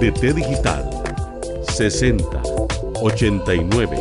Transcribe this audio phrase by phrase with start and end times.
[0.00, 0.88] De T Digital
[1.68, 2.24] 60
[3.02, 3.98] 89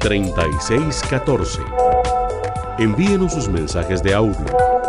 [0.00, 1.60] 36 14.
[2.78, 4.46] Envíenos sus mensajes de audio,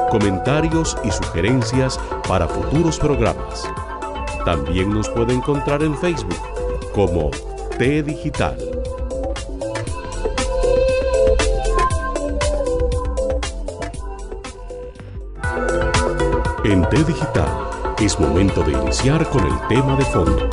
[0.09, 3.69] comentarios y sugerencias para futuros programas.
[4.45, 6.39] También nos puede encontrar en Facebook
[6.93, 7.31] como
[7.77, 8.57] T Digital.
[16.63, 17.68] En T Digital
[18.01, 20.49] es momento de iniciar con el tema de fondo.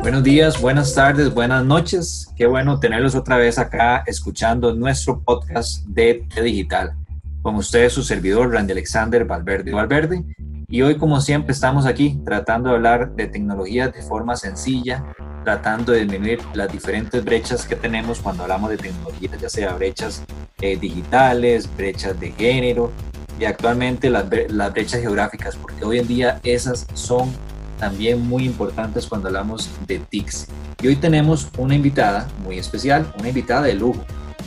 [0.00, 2.32] Buenos días, buenas tardes, buenas noches.
[2.36, 6.94] Qué bueno tenerlos otra vez acá escuchando nuestro podcast de T Digital.
[7.42, 10.24] Con ustedes su servidor Randy Alexander Valverde Valverde.
[10.68, 15.04] Y hoy como siempre estamos aquí tratando de hablar de tecnología de forma sencilla,
[15.44, 20.24] tratando de disminuir las diferentes brechas que tenemos cuando hablamos de tecnología, ya sea brechas
[20.60, 22.92] eh, digitales, brechas de género,
[23.38, 27.32] y actualmente las, las brechas geográficas, porque hoy en día esas son
[27.78, 30.46] también muy importantes cuando hablamos de TICs.
[30.82, 34.04] Y hoy tenemos una invitada muy especial, una invitada de lujo.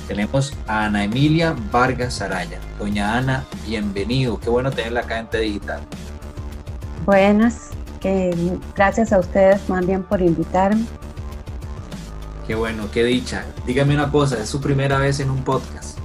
[0.08, 2.60] Tenemos a Ana Emilia Vargas Araya.
[2.80, 4.40] Doña Ana, bienvenido.
[4.40, 5.82] Qué bueno tenerla acá en T Digital.
[7.06, 7.70] Buenas,
[8.76, 10.86] gracias a ustedes más bien por invitarme.
[12.48, 13.46] Qué bueno, qué dicha.
[13.68, 16.00] Dígame una cosa, ¿es su primera vez en un podcast?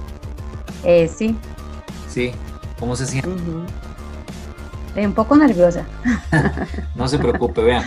[0.83, 1.35] Eh, sí.
[2.07, 2.31] Sí,
[2.85, 3.31] ¿Cómo se siente?
[4.95, 5.87] Un poco nerviosa.
[6.95, 7.83] no se preocupe, vean.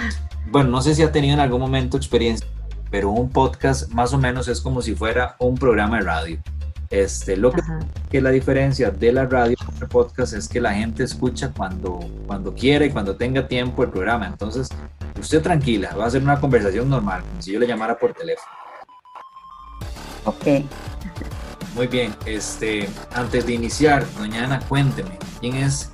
[0.50, 2.48] Bueno, no sé si ha tenido en algún momento experiencia,
[2.90, 6.38] pero un podcast más o menos es como si fuera un programa de radio.
[6.90, 7.62] Este, lo que,
[8.10, 12.00] que la diferencia de la radio con el podcast es que la gente escucha cuando,
[12.26, 14.26] cuando quiere y cuando tenga tiempo el programa.
[14.26, 14.68] Entonces,
[15.16, 18.50] usted tranquila, va a ser una conversación normal, como si yo le llamara por teléfono.
[20.24, 20.64] Ok.
[21.78, 25.92] Muy bien, este, antes de iniciar, doña Ana, cuénteme, ¿quién es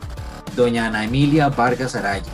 [0.56, 2.32] doña Ana Emilia Vargas Araya?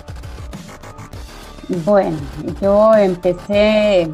[1.84, 2.16] Bueno,
[2.62, 4.08] yo empecé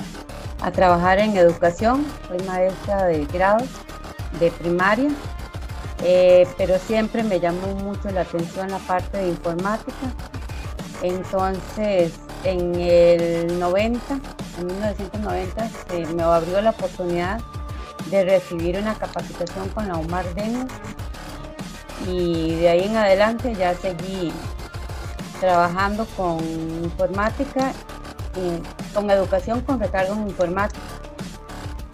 [0.63, 3.63] a trabajar en educación, soy maestra de grado
[4.41, 5.11] de primaria,
[6.03, 10.15] eh, pero siempre me llamó mucho la atención la parte de informática.
[11.03, 14.15] Entonces, en el 90,
[14.61, 17.39] en 1990, se me abrió la oportunidad
[18.11, 20.71] de recibir una capacitación con la Omar Demos
[22.07, 24.33] y de ahí en adelante ya seguí
[25.41, 26.39] trabajando con
[26.85, 27.73] informática,
[28.95, 30.81] con educación con recargo en informática.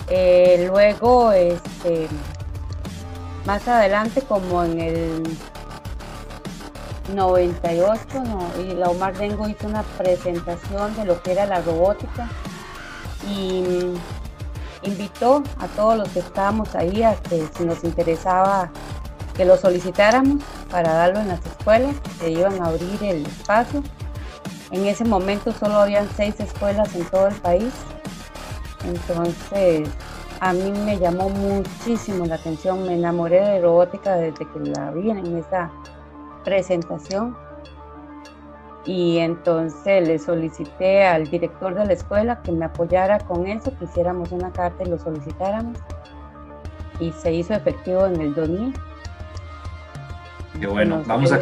[0.08, 2.08] Eh, luego, este,
[3.46, 5.22] más adelante, como en el
[7.14, 8.06] 98,
[8.60, 12.28] y la Omar Dengo hizo una presentación de lo que era la robótica
[13.28, 13.94] y
[14.82, 18.70] invitó a todos los que estábamos ahí a que si nos interesaba
[19.34, 23.82] que lo solicitáramos para darlo en las escuelas, que iban a abrir el espacio.
[24.70, 27.72] En ese momento solo habían seis escuelas en todo el país,
[28.84, 29.88] entonces
[30.40, 35.10] a mí me llamó muchísimo la atención, me enamoré de robótica desde que la vi
[35.10, 35.70] en esa
[36.44, 37.36] presentación
[38.84, 43.84] y entonces le solicité al director de la escuela que me apoyara con eso, que
[43.84, 45.78] hiciéramos una carta y lo solicitáramos.
[46.98, 48.74] Y se hizo efectivo en el 2000.
[50.60, 51.40] Qué bueno, vamos a,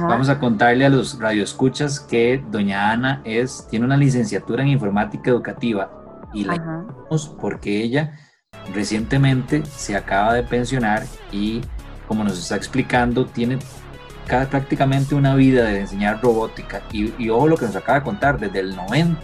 [0.00, 5.30] vamos a contarle a los radioescuchas que doña Ana es, tiene una licenciatura en informática
[5.30, 5.90] educativa
[6.32, 8.18] y la llamamos porque ella
[8.74, 11.60] recientemente se acaba de pensionar y
[12.08, 13.58] como nos está explicando, tiene
[14.26, 18.38] prácticamente una vida de enseñar robótica y, y ojo lo que nos acaba de contar
[18.38, 19.20] desde el 90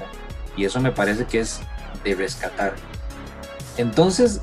[0.56, 1.60] y eso me parece que es
[2.04, 2.74] de rescatar.
[3.76, 4.40] Entonces,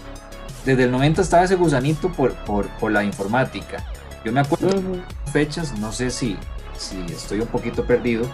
[0.66, 3.86] desde el 90 estaba ese gusanito por, por, por la informática.
[4.24, 6.38] Yo me acuerdo de fechas, no sé si,
[6.78, 8.28] si estoy un poquito perdido.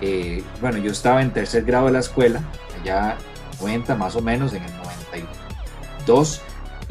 [0.00, 2.40] Eh, bueno, yo estaba en tercer grado de la escuela,
[2.80, 3.16] allá
[3.60, 6.42] 90 más o menos, en el 92,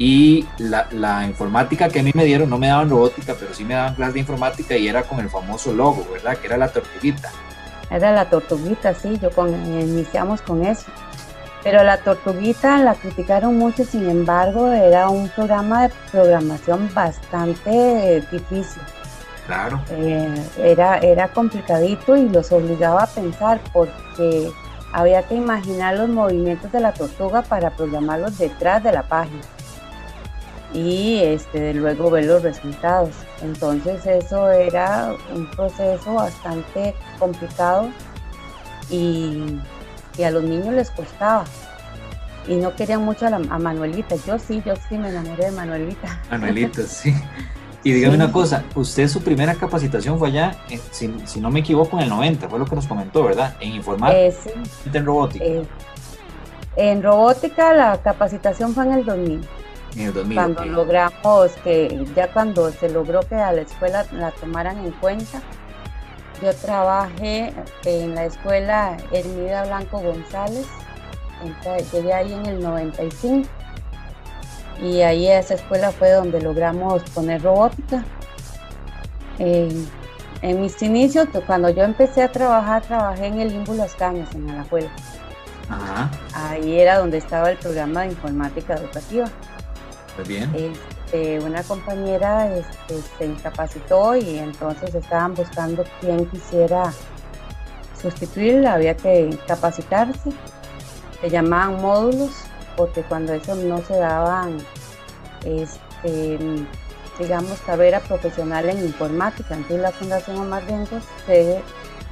[0.04, 3.62] Y la, la, informática que a mí me dieron, no me daban robótica, pero sí
[3.62, 6.36] me daban clases de informática y era con el famoso logo, ¿verdad?
[6.38, 7.30] Que era la tortuguita.
[7.88, 9.50] Era la tortuguita, sí, yo con,
[9.80, 10.86] iniciamos con eso.
[11.62, 18.82] Pero la tortuguita la criticaron mucho, sin embargo, era un programa de programación bastante difícil.
[19.46, 19.80] Claro.
[19.90, 24.50] Eh, era, era complicadito y los obligaba a pensar porque
[24.92, 29.42] había que imaginar los movimientos de la tortuga para programarlos detrás de la página
[30.74, 33.10] y este, luego ver los resultados.
[33.42, 37.90] Entonces eso era un proceso bastante complicado
[38.90, 39.58] y,
[40.24, 41.44] a los niños les costaba.
[42.48, 44.16] Y no querían mucho a, la, a Manuelita.
[44.26, 46.20] Yo sí, yo sí me enamoré de Manuelita.
[46.30, 47.14] Manuelita, sí.
[47.84, 50.56] Y dígame una cosa, usted su primera capacitación fue allá,
[50.92, 53.56] si, si, no me equivoco, en el 90, fue lo que nos comentó, ¿verdad?
[53.58, 54.50] En informática, eh, sí.
[54.92, 55.44] en robótica.
[55.44, 55.64] Eh,
[56.76, 59.40] en robótica la capacitación fue en el 2000.
[60.34, 65.42] Cuando logramos que, ya cuando se logró que a la escuela la tomaran en cuenta,
[66.42, 67.52] yo trabajé
[67.84, 70.66] en la escuela Hermida Blanco González,
[71.92, 73.48] llegué ahí en el 95
[74.80, 78.02] y ahí esa escuela fue donde logramos poner robótica.
[79.38, 84.50] en mis inicios, cuando yo empecé a trabajar, trabajé en el Limbo Las Cañas, en
[84.50, 84.90] Alajuela.
[86.34, 89.26] Ahí era donde estaba el programa de informática educativa.
[90.26, 90.52] Bien.
[90.54, 96.92] Este, una compañera este, se incapacitó y entonces estaban buscando quién quisiera
[98.00, 100.30] sustituirla, había que capacitarse.
[101.20, 102.30] Se llamaban módulos
[102.76, 104.58] porque cuando eso no se daban,
[105.44, 106.38] este,
[107.18, 109.54] digamos, carrera profesional en informática.
[109.54, 111.62] Entonces la Fundación Omar Dengos se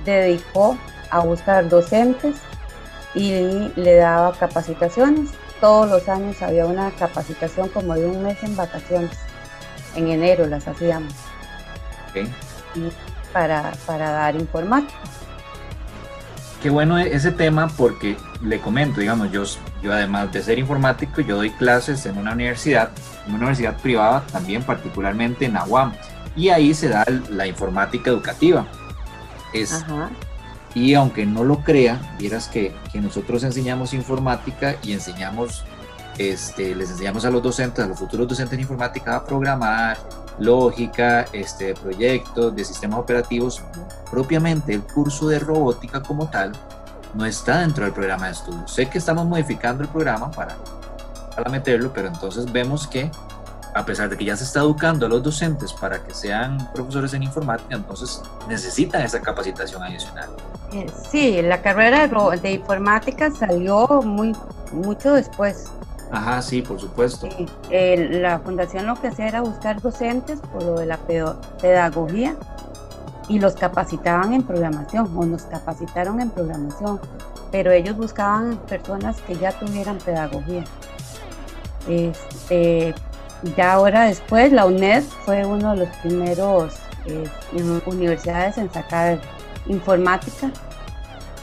[0.04, 0.78] dedicó
[1.10, 2.36] a buscar docentes
[3.14, 5.30] y le daba capacitaciones
[5.60, 9.10] todos los años había una capacitación como de un mes en vacaciones.
[9.94, 11.12] En enero las hacíamos.
[13.32, 14.98] Para, para dar informática.
[16.62, 19.44] Qué bueno ese tema porque le comento, digamos, yo,
[19.82, 22.90] yo además de ser informático, yo doy clases en una universidad,
[23.26, 25.94] en una universidad privada, también particularmente en Aguam,
[26.36, 28.66] y ahí se da la informática educativa.
[29.54, 30.10] Es, Ajá.
[30.74, 35.64] Y aunque no lo crea, vieras que, que nosotros enseñamos informática y enseñamos,
[36.16, 39.98] este, les enseñamos a los docentes, a los futuros docentes de informática a programar,
[40.38, 43.62] lógica, este, proyectos, de sistemas operativos.
[44.10, 46.52] Propiamente el curso de robótica como tal
[47.14, 48.68] no está dentro del programa de estudio.
[48.68, 50.56] Sé que estamos modificando el programa para,
[51.34, 53.10] para meterlo, pero entonces vemos que
[53.74, 57.14] a pesar de que ya se está educando a los docentes para que sean profesores
[57.14, 60.28] en informática, entonces necesitan esa capacitación adicional.
[60.72, 64.34] Eh, sí, la carrera de informática salió muy
[64.72, 65.70] mucho después.
[66.10, 67.28] Ajá, sí, por supuesto.
[67.70, 70.98] la fundación lo que hacía era buscar docentes por lo de la
[71.60, 72.34] pedagogía
[73.28, 77.00] y los capacitaban en programación o nos capacitaron en programación,
[77.52, 80.64] pero ellos buscaban personas que ya tuvieran pedagogía.
[81.88, 82.92] Este,
[83.56, 86.74] ya ahora después, la UNED fue uno de los primeros
[87.06, 87.24] eh,
[87.86, 89.18] universidades en sacar
[89.66, 90.50] informática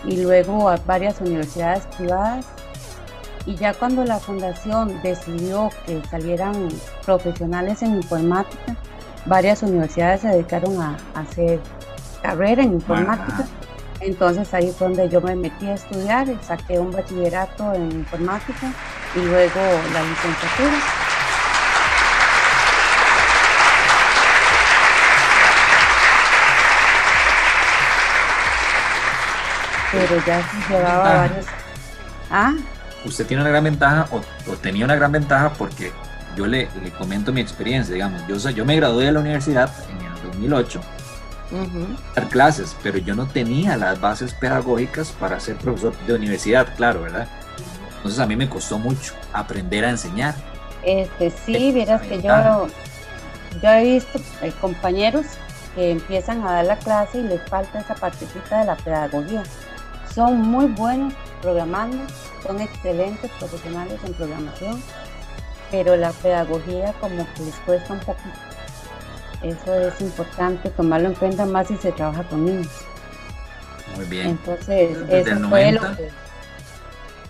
[0.03, 2.45] y luego a varias universidades privadas.
[3.45, 6.67] Y ya cuando la fundación decidió que salieran
[7.05, 8.75] profesionales en informática,
[9.25, 11.59] varias universidades se dedicaron a, hacer
[12.21, 13.45] carrera en informática.
[14.01, 18.71] Entonces ahí fue donde yo me metí a estudiar, saqué un bachillerato en informática
[19.15, 19.59] y luego
[19.93, 21.06] la licenciatura.
[29.91, 31.45] Pero ya llevaba varios.
[32.29, 32.53] ¿Ah?
[33.05, 34.21] Usted tiene una gran ventaja, o,
[34.55, 35.91] tenía una gran ventaja, porque
[36.35, 38.21] yo le, le, comento mi experiencia, digamos.
[38.27, 40.81] Yo, yo me gradué de la universidad en el 2008,
[42.15, 47.03] dar clases, pero yo no tenía las bases pedagógicas para ser profesor de universidad, claro,
[47.03, 47.27] ¿verdad?
[47.97, 50.35] Entonces a mí me costó mucho aprender a enseñar.
[50.83, 52.67] Este, sí, vieras que yo,
[53.61, 55.25] yo he visto eh, compañeros
[55.75, 59.43] que empiezan a dar la clase y les falta esa partecita de la pedagogía
[60.17, 61.99] son muy buenos programando,
[62.41, 64.81] son excelentes profesionales en programación,
[65.69, 68.39] pero la pedagogía como que les cuesta un poquito.
[69.43, 72.71] Eso es importante tomarlo en cuenta más si se trabaja con niños.
[73.95, 74.29] Muy bien.
[74.29, 76.09] Entonces, eso fue lo que...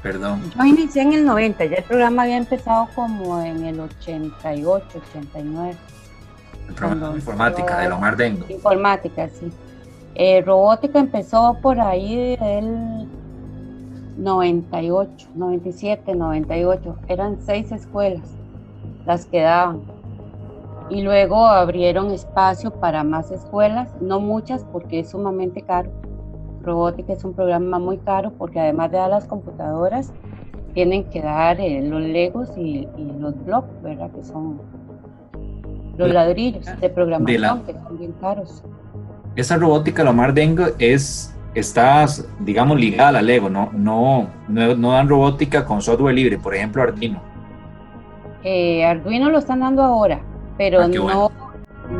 [0.01, 0.49] Perdón.
[0.55, 5.75] Yo inicié en el 90, ya el programa había empezado como en el 88, 89.
[6.69, 8.45] El programa de informática de Omar Dengo.
[8.47, 9.51] Informática, sí.
[10.19, 13.07] Eh, robótica empezó por ahí el
[14.17, 16.95] 98, 97, 98.
[17.07, 18.35] Eran seis escuelas.
[19.05, 19.81] las que daban.
[20.89, 25.91] Y luego abrieron espacio para más escuelas, no muchas porque es sumamente caro.
[26.63, 30.11] Robótica es un programa muy caro porque además de dar las computadoras,
[30.73, 32.87] tienen que dar eh, los legos y,
[33.19, 34.09] los blocks, ¿verdad?
[34.11, 34.61] Que son
[35.95, 38.63] los ladrillos de programación, que son bien caros.
[39.37, 42.05] Esa robótica, la Mar Dengo, es está,
[42.39, 43.69] digamos, ligada a la Lego, ¿no?
[43.71, 47.21] No, no, dan robótica con software libre, por ejemplo, Arduino.
[48.43, 50.21] Eh, Arduino lo están dando ahora,
[50.57, 51.31] pero ah, no,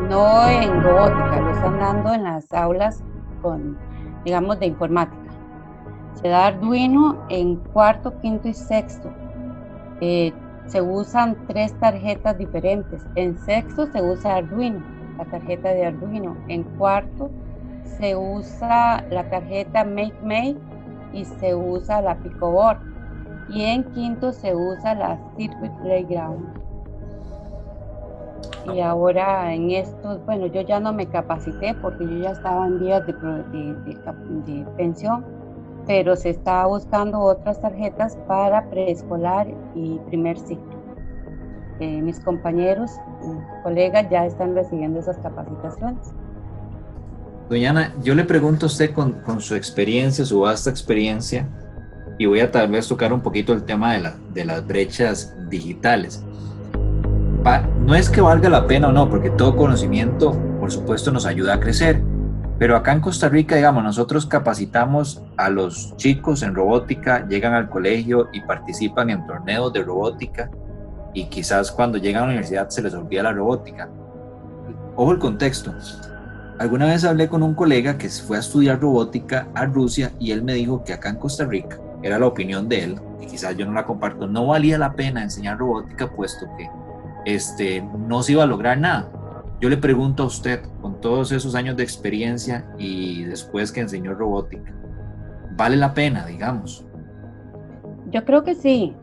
[0.08, 3.04] no en robótica, lo están dando en las aulas
[3.40, 3.78] con,
[4.24, 5.30] digamos, de informática.
[6.20, 9.12] Se da Arduino en cuarto, quinto y sexto.
[10.00, 10.32] Eh,
[10.66, 13.06] se usan tres tarjetas diferentes.
[13.14, 14.82] En sexto se usa Arduino,
[15.18, 16.36] la tarjeta de Arduino.
[16.48, 17.30] En cuarto
[17.84, 20.56] se usa la tarjeta Make
[21.12, 22.78] y se usa la Picoboard.
[23.50, 26.46] Y en quinto se usa la Circuit Playground.
[28.74, 32.78] Y ahora en esto, bueno, yo ya no me capacité porque yo ya estaba en
[32.78, 35.24] días de, de pensión,
[35.86, 40.78] pero se está buscando otras tarjetas para preescolar y primer ciclo.
[41.80, 43.00] Eh, mis compañeros,
[43.62, 46.12] colegas ya están recibiendo esas capacitaciones.
[47.48, 51.48] Doña Ana, yo le pregunto a usted con, su experiencia, su vasta experiencia,
[52.18, 56.22] y voy a tal vez tocar un poquito el tema de las brechas digitales.
[57.86, 61.54] no es que valga la pena o no, porque todo conocimiento, por supuesto, nos ayuda
[61.54, 62.02] a crecer,
[62.58, 67.70] pero acá en Costa Rica, digamos, nosotros capacitamos a los chicos en robótica, llegan al
[67.70, 70.50] colegio y participan en torneos de robótica,
[71.14, 73.88] y quizás cuando llegan a la universidad se les olvida la robótica.
[74.96, 75.72] Ojo el contexto
[76.58, 80.42] Alguna vez hablé con un colega que fue a estudiar robótica a Rusia y él
[80.42, 83.64] me dijo que acá en Costa Rica, era la opinión de él, y quizás yo
[83.64, 86.68] no la comparto, no valía la pena enseñar robótica puesto que
[87.26, 89.08] este, no se iba a lograr nada.
[89.60, 94.14] Yo le pregunto a usted, con todos esos años de experiencia y después que enseñó
[94.14, 94.72] robótica,
[95.56, 96.84] ¿vale la pena, digamos?
[98.10, 98.96] Yo creo que sí,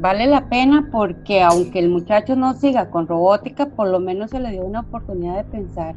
[0.00, 4.40] vale la pena porque aunque el muchacho no siga con robótica, por lo menos se
[4.40, 5.94] le dio una oportunidad de pensar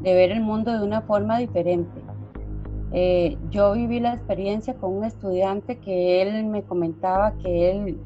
[0.00, 2.02] de ver el mundo de una forma diferente.
[2.92, 7.98] Eh, yo viví la experiencia con un estudiante que él me comentaba que él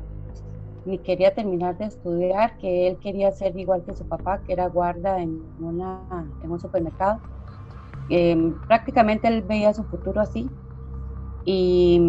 [0.85, 4.68] ni quería terminar de estudiar, que él quería ser igual que su papá, que era
[4.68, 7.20] guarda en, un supermercado.
[8.08, 10.49] Em, prácticamente él veía su futuro así.
[11.44, 12.00] Y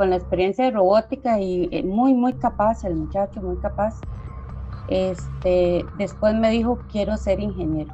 [0.00, 4.00] con la experiencia de robótica y eh, muy, muy capaz, el muchacho, muy capaz,
[4.88, 7.92] este, después me dijo, quiero ser ingeniero.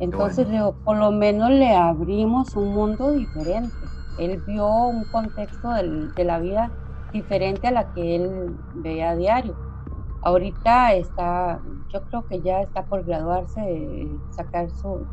[0.00, 0.48] Entonces,
[0.82, 3.70] por lo menos le abrimos un mundo diferente.
[4.18, 6.72] Él vio un contexto de la vida
[7.12, 9.54] diferente a la que él veía a diario.
[10.22, 11.60] Ahorita está,
[11.92, 15.06] yo creo que ya está por graduarse, sacar su,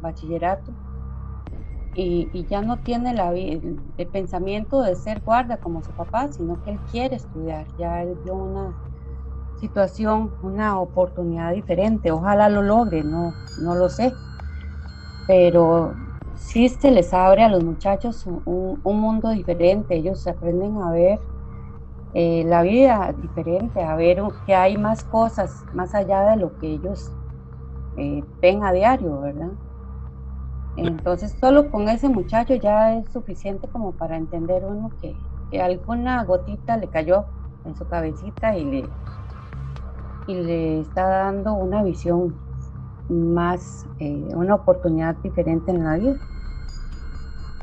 [0.00, 0.72] bachillerato
[2.00, 6.62] y, ya no tiene la, el, el, pensamiento de ser guarda como su papá, sino
[6.62, 7.66] que él quiere estudiar.
[7.76, 8.72] Ya él vio una,
[9.60, 12.10] situación, una oportunidad diferente.
[12.10, 14.12] Ojalá lo logre, no, no lo sé.
[15.26, 15.94] Pero
[16.34, 19.96] sí se les abre a los muchachos un, mundo diferente.
[19.96, 21.18] Ellos aprenden a ver
[22.14, 26.68] eh, la vida diferente, a ver que hay más cosas más allá de lo que
[26.68, 27.12] ellos
[27.96, 29.50] eh, ven a diario, ¿verdad?
[30.76, 35.16] Entonces solo con ese muchacho ya es suficiente como para entender uno que,
[35.50, 37.24] que alguna gotita le cayó
[37.64, 38.88] en su cabecita y le,
[40.26, 42.34] y le está dando una visión
[43.08, 46.16] más, eh, una oportunidad diferente en la vida.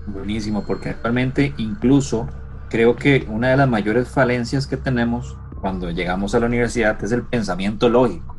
[0.07, 2.27] Buenísimo, porque actualmente incluso
[2.69, 7.11] creo que una de las mayores falencias que tenemos cuando llegamos a la universidad es
[7.11, 8.35] el pensamiento lógico.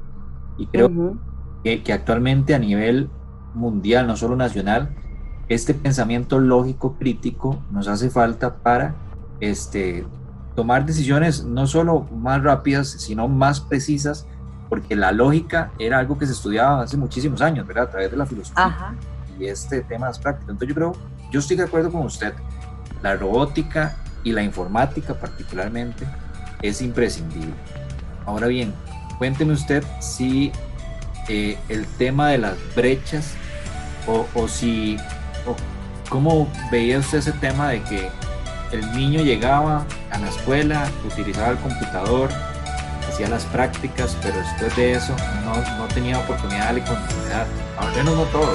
[0.59, 0.91] Y creo
[1.63, 3.11] que, que, actualmente a nivel
[3.57, 4.95] mundial, no solo nacional,
[5.49, 8.95] este pensamiento lógico crítico nos hace falta para
[9.41, 10.07] este,
[10.55, 14.27] tomar decisiones no solo más rápidas, sino más precisas,
[14.69, 17.85] porque la lógica era algo que se estudiaba hace muchísimos años, ¿verdad?
[17.85, 18.95] A través de la filosofía.
[19.39, 20.51] Y este tema es práctico.
[20.51, 20.93] Entonces yo creo,
[21.31, 22.35] yo estoy de acuerdo con usted,
[23.03, 26.07] la robótica y la informática particularmente
[26.63, 27.55] es imprescindible.
[28.25, 28.73] Ahora bien,
[29.19, 30.51] cuénteme usted si
[31.29, 33.35] eh, el tema de las brechas
[34.07, 34.97] o, o si,
[35.47, 35.57] o
[36.09, 38.11] cómo veía usted ese tema de que
[38.73, 42.31] el niño llegaba a la escuela, utilizaba el computador,
[43.09, 47.47] hacía las prácticas, pero después de eso no, no tenía oportunidad de continuidad,
[47.79, 48.55] al menos no todo.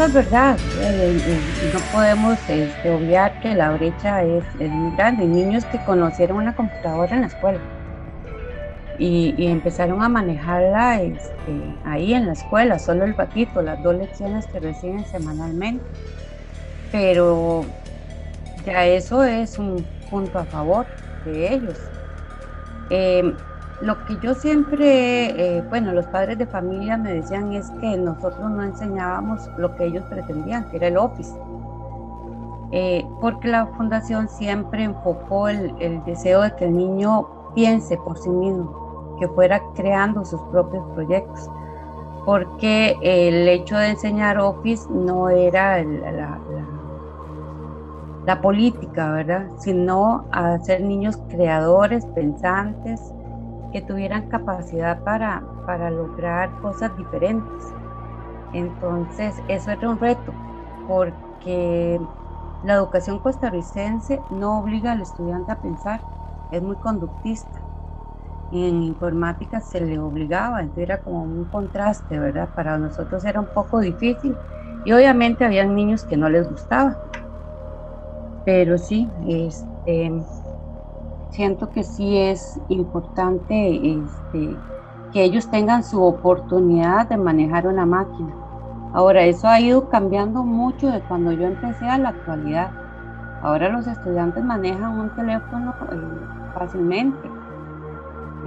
[0.00, 0.56] Eso es verdad.
[0.80, 5.26] Eh, eh, no podemos este, obviar que la brecha es, muy grande.
[5.26, 7.58] Niños que conocieron una computadora en la escuela
[8.98, 14.46] y, empezaron a manejarla este, ahí en la escuela, solo el patito, las dos lecciones
[14.46, 15.84] que reciben semanalmente.
[16.90, 17.66] Pero
[18.64, 20.86] ya eso es un punto a favor
[21.26, 21.78] de ellos.
[22.88, 23.36] Em,
[23.80, 28.50] lo que yo siempre, eh, bueno, los padres de familia me decían es que nosotros
[28.50, 31.34] no enseñábamos lo que ellos pretendían, que era el Office.
[32.72, 38.28] Eh, porque la fundación siempre enfocó el, deseo de que el niño piense por sí
[38.28, 41.50] mismo, que fuera creando sus propios proyectos,
[42.26, 46.38] porque el hecho de enseñar Office no era la,
[48.26, 49.48] la política, ¿verdad?
[49.58, 53.14] Sino hacer niños creadores, pensantes,
[53.72, 57.74] que tuvieran capacidad para, para lograr cosas diferentes.
[58.52, 60.32] Entonces, eso era un reto,
[60.86, 62.00] porque
[62.62, 66.02] la educación costarricense no obliga al estudiante a pensar,
[66.50, 67.60] es muy conductista.
[68.50, 72.48] En informática se le obligaba, entonces era como un contraste, ¿verdad?
[72.54, 74.36] Para nosotros era un poco difícil
[74.84, 76.98] y obviamente había niños que no les gustaba.
[78.44, 80.10] Pero sí, este,
[81.30, 84.56] siento que sí es importante este,
[85.12, 88.34] que ellos tengan su oportunidad de manejar una máquina.
[88.92, 92.70] Ahora, eso ha ido cambiando mucho de cuando yo empecé a la actualidad.
[93.42, 95.96] Ahora los estudiantes manejan un teléfono eh,
[96.54, 97.30] fácilmente.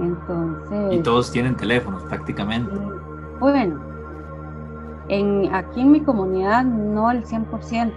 [0.00, 0.92] Entonces...
[0.92, 2.70] Y todos tienen teléfonos prácticamente.
[3.40, 3.80] Bueno,
[5.08, 7.92] en, aquí en mi comunidad no el 100%.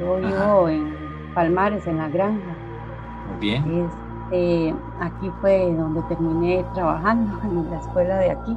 [0.00, 0.94] Yo vivo en
[1.34, 2.56] Palmares, en la granja.
[3.28, 3.88] Muy bien.
[4.30, 8.56] Eh, aquí fue donde terminé trabajando en la escuela de aquí.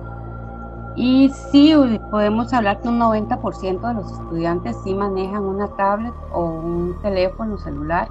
[0.95, 1.73] Y sí,
[2.09, 7.57] podemos hablar que un 90% de los estudiantes sí manejan una tablet o un teléfono
[7.57, 8.09] celular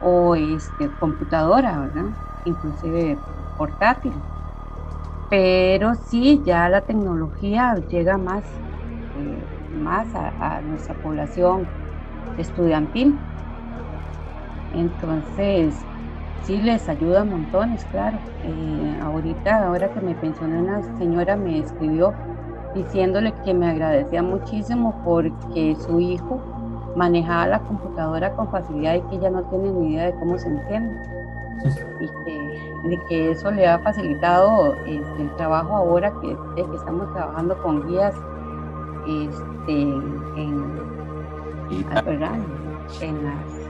[0.00, 2.10] o este, computadora, ¿verdad?
[2.44, 3.18] Inclusive
[3.56, 4.14] portátil.
[5.28, 8.44] Pero sí, ya la tecnología llega más,
[9.14, 11.68] eh, más a nuestra población
[12.36, 13.20] estudiantil.
[14.72, 15.86] Entonces,
[16.42, 18.18] sí les ayuda montones, claro.
[18.44, 22.12] Eh, ahorita, ahora que me pensioné, una señora me escribió
[22.74, 26.40] diciéndole que me agradecía muchísimo porque su hijo
[26.96, 30.48] manejaba la computadora con facilidad y que ella no tiene ni idea de cómo se
[30.48, 30.94] entiende.
[32.00, 37.12] Y que, de que eso le ha facilitado este, el trabajo ahora que, que estamos
[37.12, 38.14] trabajando con guías
[39.06, 40.74] este, en,
[43.00, 43.61] en las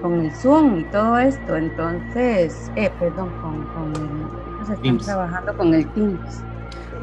[0.00, 1.56] con el Zoom y todo esto.
[1.56, 6.42] Entonces, eh, perdón, con, con el, trabajando con el Teams.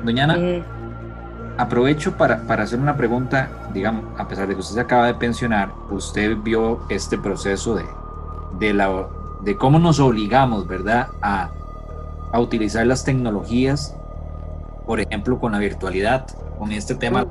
[0.04, 0.64] Doñana, eh,
[1.58, 5.16] aprovecho para, para, hacer una pregunta, digamos, a pesar de que usted se acaba de
[5.16, 7.86] pensionar, usted vio este proceso de,
[8.60, 9.08] de, la,
[9.42, 11.50] de cómo nos obligamos, ¿verdad?, a,
[12.32, 13.96] a utilizar las tecnologías,
[14.86, 16.28] por ejemplo, con la virtualidad,
[16.60, 17.26] con este tema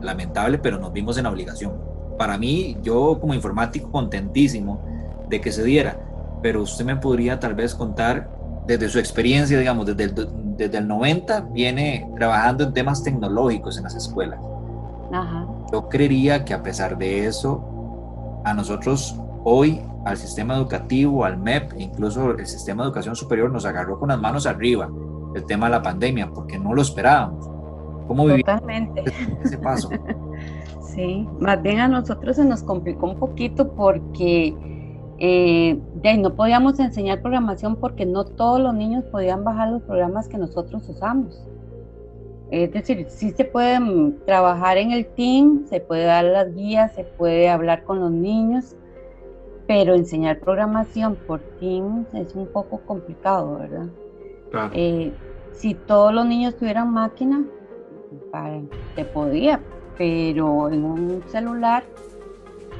[0.00, 1.72] lamentable, pero nos vimos en la obligación.
[2.18, 4.84] Para mí, yo como informático, contentísimo
[5.28, 5.98] de que se diera,
[6.42, 8.30] pero usted me podría tal vez contar
[8.66, 13.84] desde su experiencia, digamos, desde el, desde el 90 viene trabajando en temas tecnológicos en
[13.84, 14.40] las escuelas.
[15.72, 21.72] Yo creería que a pesar de eso, a nosotros hoy, al sistema educativo, al MEP,
[21.78, 24.90] incluso el sistema de educación superior, nos agarró con las manos arriba
[25.34, 27.48] el tema de la pandemia, porque no lo esperábamos.
[28.06, 29.04] ¿Cómo Totalmente.
[29.44, 29.90] ese paso?
[30.94, 34.77] sí, más bien a nosotros se nos complicó un poquito porque
[35.18, 35.80] eh,
[36.18, 40.88] no podíamos enseñar programación porque no todos los niños podían bajar los programas que nosotros
[40.88, 41.44] usamos.
[42.50, 46.94] Es decir, sí se puede mm, trabajar en el team, se puede dar las guías,
[46.94, 48.76] se puede hablar con los niños,
[49.66, 53.86] pero enseñar programación por Teams es un poco complicado, ¿verdad?
[54.72, 55.12] Eh,
[55.52, 57.44] si todos los niños tuvieran máquina,
[58.94, 59.60] se podía,
[59.98, 61.84] pero en un celular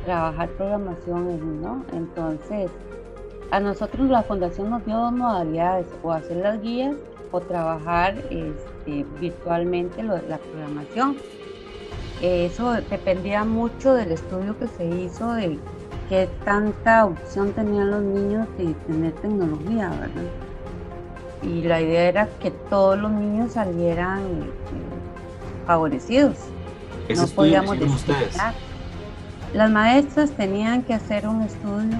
[0.04, 1.84] trabajar programación, ¿no?
[1.92, 2.70] Entonces,
[3.50, 6.96] a nosotros la fundación nos dio dos modalidades, o hacer las guías
[7.30, 11.16] o trabajar este, virtualmente la programación.
[12.20, 15.58] Eso dependía mucho del estudio que se hizo de
[16.08, 20.30] qué tanta opción tenían los niños de tener tecnología, ¿verdad?
[21.42, 24.50] Y la idea era que todos los niños salieran eh,
[25.66, 26.36] favorecidos.
[27.08, 28.14] no podíamos decir
[29.54, 31.96] las maestras tenían que hacer un estudio,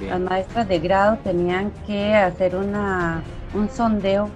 [0.00, 3.22] las maestras de grado tenían que hacer una,
[3.54, 4.30] un sondeo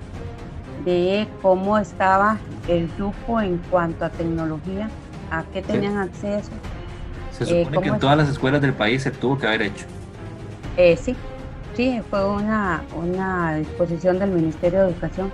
[0.85, 4.89] de cómo estaba el grupo en cuanto a tecnología
[5.31, 6.51] a qué tenían acceso.
[7.33, 9.87] Se supone que en todas las escuelas del país se tuvo que haber hecho.
[10.77, 11.17] sí,
[11.75, 15.33] sí, fue una, una disposición del Ministerio de Educación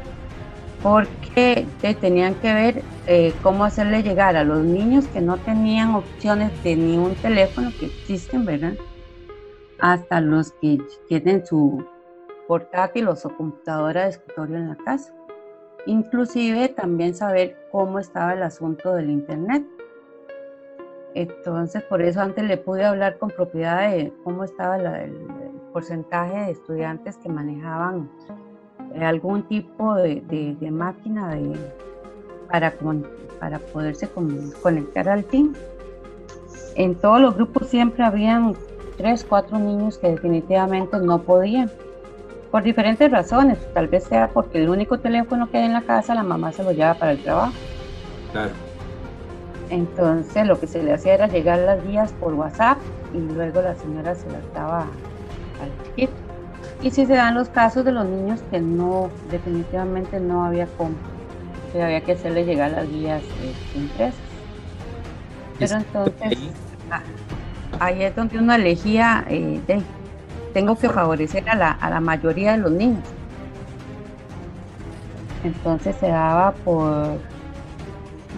[0.82, 1.66] porque
[2.00, 6.76] tenían que ver eh, cómo hacerle llegar a los niños que no tenían opciones de
[6.76, 8.74] ni un teléfono que existen, ¿verdad?
[9.78, 11.84] Hasta los que tienen su
[12.46, 15.12] portátil o su computadora de escritorio en la casa.
[15.86, 19.64] Inclusive también saber cómo estaba el asunto del Internet.
[21.14, 25.16] Entonces, por eso antes le pude hablar con propiedad de cómo estaba el
[25.72, 28.10] porcentaje de estudiantes que manejaban
[29.00, 30.22] algún tipo de,
[30.60, 31.54] de, máquina de,
[32.50, 32.74] para,
[33.40, 34.08] para poderse
[34.62, 35.54] conectar al team.
[36.74, 38.54] En todos los grupos siempre habían
[38.96, 41.70] tres, cuatro niños que definitivamente no podían,
[42.50, 43.58] por diferentes razones.
[43.74, 46.64] Tal vez sea porque el único teléfono que hay en la casa, la mamá se
[46.64, 47.52] lo lleva para el trabajo.
[48.32, 48.50] Claro.
[49.70, 52.78] Entonces lo que se le hacía era llegar las guías por WhatsApp
[53.12, 56.25] y luego la señora se las daba al chiquito.
[56.82, 60.94] Y si se dan los casos de los niños que no, definitivamente no había cómo,
[61.72, 64.20] que había que hacerle llegar las guías este, impresas.
[65.58, 66.38] Pero entonces,
[66.90, 67.00] ah,
[67.80, 69.60] ahí es donde uno elegía, eh,
[70.52, 73.04] tengo que favorecer a la, a la mayoría de los niños.
[75.44, 77.18] Entonces se daba por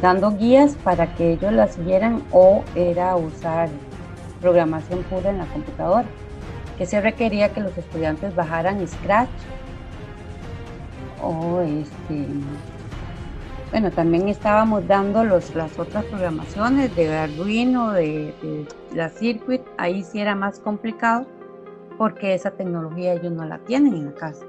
[0.01, 3.69] dando guías para que ellos las vieran o era usar
[4.41, 6.07] programación pura en la computadora
[6.79, 9.29] que se requería que los estudiantes bajaran Scratch.
[11.21, 12.27] O este
[13.71, 18.65] bueno también estábamos dando los, las otras programaciones de Arduino de,
[18.95, 19.61] la Circuit.
[19.77, 21.27] Ahí sí era más complicado
[21.99, 24.47] porque esa tecnología ellos no la tienen en la casa.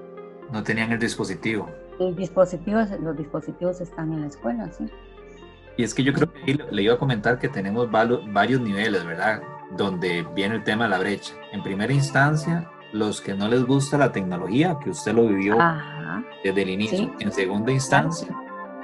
[0.54, 1.68] No tenían el dispositivo.
[2.00, 4.86] El dispositivo los dispositivos están en la escuela sí.
[5.76, 9.42] Y es que yo creo que le iba a comentar que tenemos varios niveles, ¿verdad?
[9.72, 11.34] Donde viene el tema de la brecha.
[11.52, 15.58] En primera instancia, los que no les gusta la tecnología, que usted lo vivió
[16.44, 17.14] desde el inicio.
[17.20, 18.28] En segunda instancia,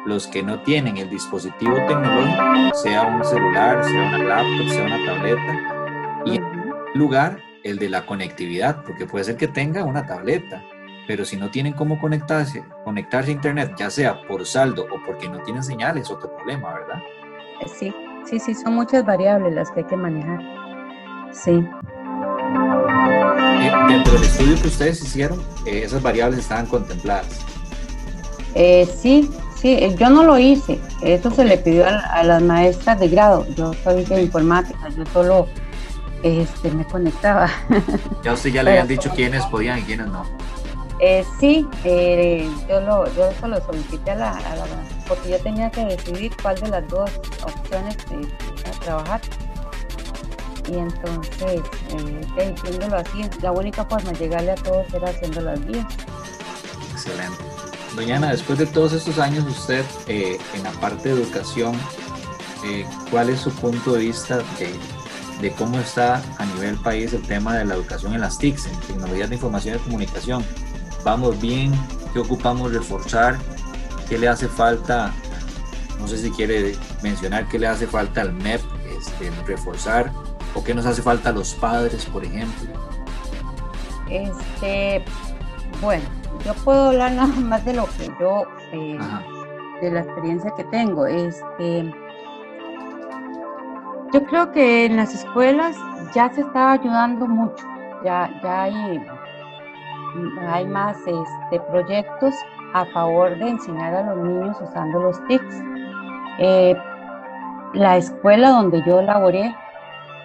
[0.05, 5.05] los que no tienen el dispositivo tecnológico, sea un celular, sea una laptop, sea una
[5.05, 6.21] tableta.
[6.25, 6.43] Y en
[6.93, 10.63] lugar, el de la conectividad, porque puede ser que tenga una tableta,
[11.07, 15.27] pero si no tienen cómo conectarse, conectarse a internet, ya sea por saldo o porque
[15.27, 17.01] no tienen señal, es otro problema, ¿verdad?
[17.61, 17.95] Eh, sí,
[18.25, 20.64] sí, sí, son muchas variables las que hay que manejar.
[21.43, 21.51] Sí.
[23.61, 27.27] Eh, dentro del estudio que ustedes hicieron, eh, esas variables estaban contempladas.
[28.53, 30.79] sí, sí, yo no lo hice.
[31.01, 33.45] Eso se le pidió a, las maestras de grado.
[33.55, 35.47] Yo soy de informática, yo solo
[36.23, 37.49] este, me conectaba.
[38.23, 40.25] Ya usted ya le habían dicho quiénes podían y quiénes no.
[40.99, 44.39] Eh, sí, eh, yo, lo, yo eso lo solicité a la,
[45.07, 47.11] porque yo tenía que decidir cuál de las dos
[47.43, 49.21] opciones iba a trabajar.
[50.67, 55.65] Y entonces, eh, haciéndolo así, la única forma de llegarle a todos era haciendo las
[55.65, 55.85] guías.
[56.91, 57.43] Excelente.
[57.95, 61.75] Doña Ana, después de todos estos años, usted eh, en la parte de educación,
[63.11, 64.73] ¿cuál es su punto de vista de,
[65.39, 68.79] de cómo está a nivel país el tema de la educación en las TICs, en
[68.81, 70.43] tecnologías de información y comunicación?
[71.05, 71.71] vamos bien,
[72.11, 73.37] qué ocupamos reforzar,
[74.09, 75.13] qué le hace falta,
[75.99, 78.59] no sé si quiere mencionar qué le hace falta al MEP
[78.97, 80.11] este, reforzar
[80.55, 82.73] o qué nos hace falta a los padres, por ejemplo.
[84.09, 85.03] Este,
[85.81, 86.03] bueno,
[86.45, 88.97] yo puedo hablar nada más de lo que yo, eh,
[89.81, 91.05] de la experiencia que tengo.
[91.05, 91.91] Este,
[94.13, 95.75] yo creo que en las escuelas
[96.13, 97.65] ya se está ayudando mucho,
[98.03, 99.05] ya, ya hay
[100.47, 102.33] hay más este, proyectos
[102.73, 105.63] a favor de enseñar a los niños usando los TICs.
[106.39, 106.75] Eh,
[107.73, 109.53] la escuela donde yo laboré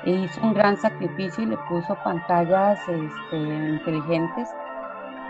[0.05, 4.49] hizo un gran sacrificio y le puso pantallas este, inteligentes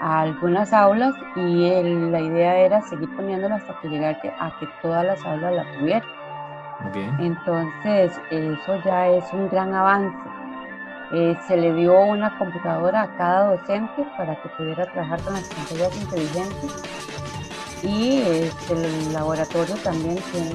[0.01, 5.05] a algunas aulas y la idea era seguir poniéndolas hasta que llegara a que todas
[5.05, 6.21] las aulas la tuvieran.
[7.19, 10.17] Entonces, eso ya es un gran avance.
[11.13, 15.49] Eh, se le dio una computadora a cada docente para que pudiera trabajar con las
[15.49, 17.20] pantallas inteligentes
[17.83, 20.53] y este, el laboratorio también tiene,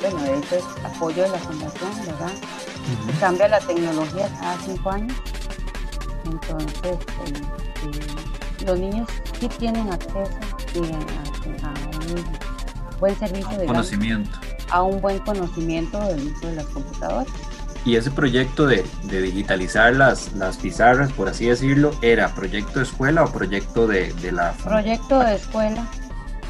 [0.00, 2.32] bueno, eso es apoyo de la fundación, ¿verdad?
[3.20, 5.14] Cambia la tecnología cada cinco años.
[6.24, 7.32] Entonces, eh,
[7.84, 9.08] eh, los niños
[9.38, 10.30] sí tienen acceso
[11.62, 11.74] a,
[12.08, 14.30] un buen servicio de conocimiento.
[14.70, 17.28] a un buen conocimiento del uso de las computadoras.
[17.84, 22.84] Y ese proyecto de, de, digitalizar las, las pizarras, por así decirlo, ¿era proyecto de
[22.84, 24.52] escuela o proyecto de, de la...
[24.52, 25.84] Proyecto de escuela.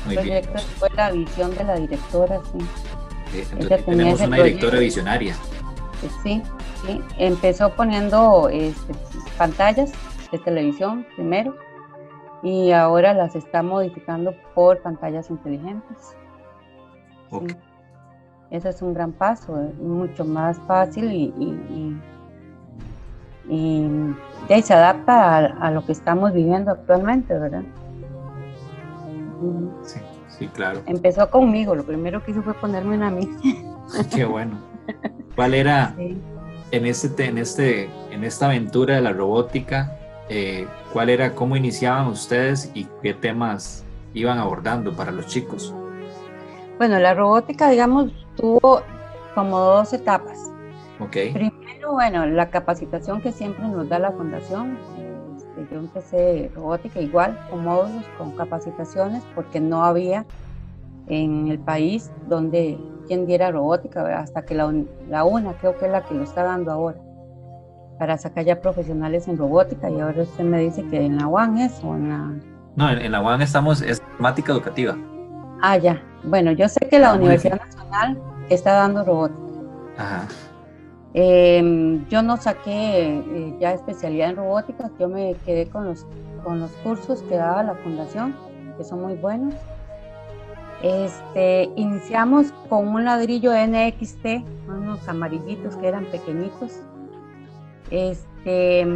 [0.04, 2.58] Proyecto de escuela, visión de la directora, sí.
[3.52, 5.34] Entonces tenemos una directora visionaria.
[6.22, 6.42] Sí,
[6.84, 7.00] sí.
[7.18, 8.92] Empezó poniendo este,
[9.38, 9.92] pantallas
[10.30, 11.54] de televisión primero
[12.42, 16.16] y ahora las está modificando por pantallas inteligentes.
[18.50, 21.32] Ese es un gran paso, es mucho más fácil y,
[23.48, 27.62] y, se adapta a, lo que estamos viviendo actualmente, ¿verdad?
[29.84, 30.80] Sí, sí, claro.
[30.86, 33.28] Empezó conmigo, lo primero que hizo fue ponerme una a mí.
[34.14, 34.58] Qué bueno.
[35.34, 35.94] ¿Cuál era
[36.70, 39.96] en, este, en, este, en esta aventura de la robótica?
[40.28, 45.74] Eh, ¿Cuál era, cómo iniciaban ustedes y qué temas iban abordando para los chicos?
[46.78, 48.82] Bueno, la robótica, digamos, tuvo
[49.34, 50.38] como dos etapas.
[51.00, 51.16] Ok.
[51.32, 54.78] Primero, bueno, la capacitación que siempre nos da la fundación.
[55.70, 60.24] Yo empecé robótica igual, con módulos, con capacitaciones, porque no había
[61.08, 64.72] en el país donde quien diera robótica, hasta que la,
[65.08, 66.98] la UNA creo que es la que lo está dando ahora,
[67.98, 69.90] para sacar ya profesionales en robótica.
[69.90, 72.32] Y ahora usted me dice que en la UAN es o en la...
[72.76, 74.96] No, en, en la UAN estamos, es temática educativa.
[75.60, 76.02] Ah, ya.
[76.24, 79.42] Bueno, yo sé que la ah, Universidad Nacional está dando robótica.
[79.98, 80.26] Ajá.
[81.14, 86.06] Em, yo no saqué eh, ya especialidad en robótica, yo me quedé con los,
[86.42, 88.34] con los cursos que daba la fundación,
[88.78, 89.54] que son muy buenos.
[90.82, 94.26] Este, iniciamos con un ladrillo NXT,
[94.68, 96.80] unos amarillitos que eran pequeñitos.
[97.90, 98.86] Este,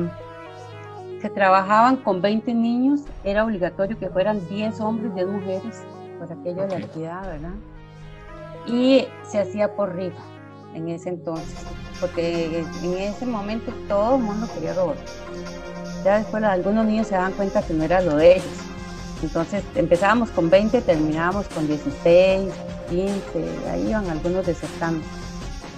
[1.21, 5.85] se trabajaban con 20 niños, era obligatorio que fueran 10 hombres, y 10 mujeres
[6.19, 7.55] por aquello de la equidad, ¿verdad?
[8.67, 10.23] Y se hacía por rifa
[10.75, 11.67] en ese entonces,
[12.01, 15.01] porque en ese momento todo el mundo quería robots.
[16.05, 18.47] Ya después algunos niños se daban cuenta que no era lo de ellos.
[19.23, 22.53] Entonces empezábamos con 20, terminábamos con 16,
[22.91, 25.05] 15, ahí iban algunos desertando.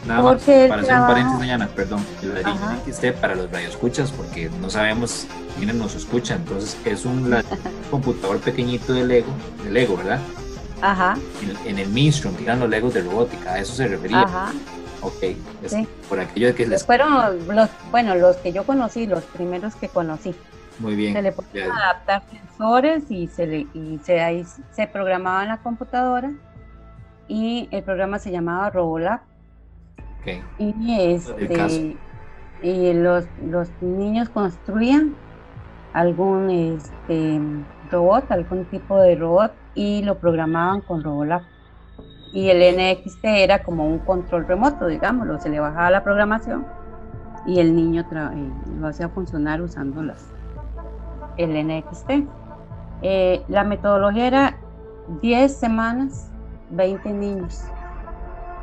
[0.07, 4.71] Nada más, para hacer un paréntesis mañana, perdón, el ladrillo para los radioescuchas, porque no
[4.71, 5.27] sabemos
[5.57, 7.35] quiénes nos escuchan, entonces es un
[7.91, 9.33] computador pequeñito de Lego,
[9.65, 10.21] de Lego, ¿verdad?
[10.81, 11.17] Ajá.
[11.67, 14.23] En, el mainstream, que eran los Legos de robótica, a eso se refería.
[14.23, 14.53] Ajá.
[15.01, 15.37] Ok,
[16.09, 16.85] por aquello de que les...
[16.85, 20.35] Fueron los, bueno, los que yo conocí, los primeros que conocí.
[20.79, 21.13] Muy bien.
[21.13, 25.59] Se le podían adaptar sensores y se, le, y se, ahí se programaba en la
[25.59, 26.33] computadora
[27.27, 29.21] y el programa se llamaba Robolab
[30.59, 31.97] y, este,
[32.63, 35.15] y los, los niños construían
[35.93, 37.41] algún este,
[37.91, 41.43] robot, algún tipo de robot y lo programaban con Robolab.
[42.33, 46.67] Y el NXT era como un control remoto, digámoslo, se le bajaba la programación
[47.47, 50.27] y el niño eh, lo hacía funcionar usando las,
[51.37, 52.11] el NXT.
[53.03, 54.57] Eh, la metodología era
[55.23, 56.31] 10 semanas,
[56.71, 57.65] 20 niños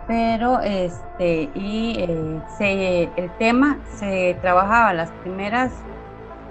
[0.07, 5.71] pero este y eh, el tema se trabajaba las primeras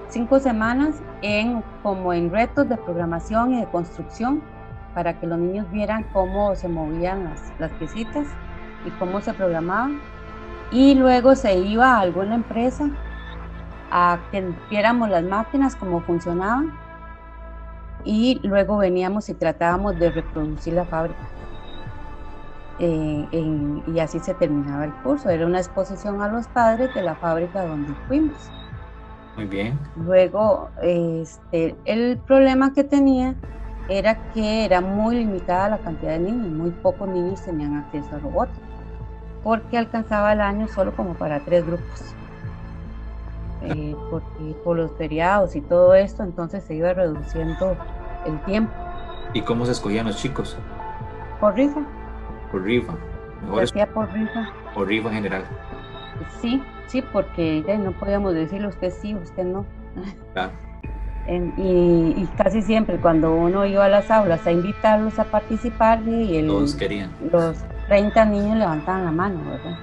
[0.09, 4.42] cinco semanas en como en retos de programación y de construcción
[4.94, 8.26] para que los niños vieran cómo se movían las, las piecitas
[8.87, 10.00] y cómo se programaban
[10.70, 12.88] y luego se iba a alguna empresa
[13.90, 16.72] a que viéramos las máquinas cómo funcionaban
[18.04, 21.18] y luego veníamos y tratábamos de reproducir la fábrica
[22.78, 25.30] eh, y así se terminaba el curso.
[25.30, 28.50] Era una exposición a los padres de la fábrica donde fuimos.
[29.37, 29.78] Muy bien.
[29.96, 33.35] Luego, este, el problema que tenía
[33.88, 38.18] era que era muy limitada la cantidad de niños, muy pocos niños tenían acceso a
[38.18, 38.66] robótica,
[39.42, 42.14] porque alcanzaba el año solo como para tres grupos.
[43.62, 47.76] Eh, porque por los feriados y todo esto, entonces se iba reduciendo
[48.26, 48.72] el tiempo.
[49.32, 50.58] ¿Y cómo se escogían los chicos?
[51.40, 51.80] Por rifa
[52.54, 52.94] por rifa.
[53.42, 54.52] Mejor por rifa.
[54.74, 55.44] Por rifa en general.
[56.40, 59.66] Sí, sí, porque ya no podíamos decirle usted sí, usted no.
[60.32, 60.52] Claro.
[61.26, 66.46] Y, casi siempre cuando uno iba a las aulas a invitarlos a participar y el,
[66.48, 67.10] Todos querían.
[67.32, 67.56] los
[67.88, 69.78] 30 niños levantaban la mano, ¿verdad?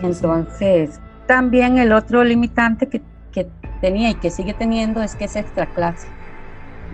[0.00, 3.48] Entonces, también el otro limitante que, que,
[3.80, 6.06] tenía y que sigue teniendo es que es extra clase.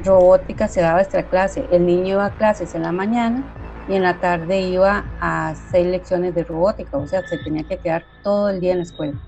[0.05, 1.67] Robótica se daba extra clase.
[1.71, 3.45] El niño iba a clases en la mañana
[3.89, 7.79] y en la tarde iba a seis lecciones de robótica, o sea, se tenía que
[7.79, 9.19] quedar todo el día en la escuela,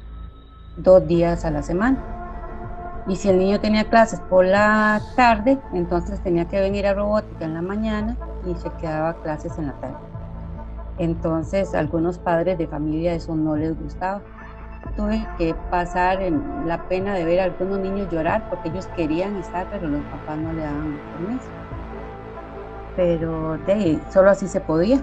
[0.76, 2.19] dos días a la semana.
[3.06, 7.44] Y si el niño tenía clases por la tarde, entonces tenía que venir a robótica
[7.44, 9.96] en la mañana y se quedaba clases en la tarde.
[10.98, 14.22] Entonces, algunos padres de familia eso no les gustaba.
[14.96, 16.20] Tuve que pasar
[16.66, 20.38] la pena de ver a algunos niños llorar porque ellos querían estar, pero los papás
[20.38, 21.48] no le daban permiso
[22.96, 25.00] pero de, solo así se podía.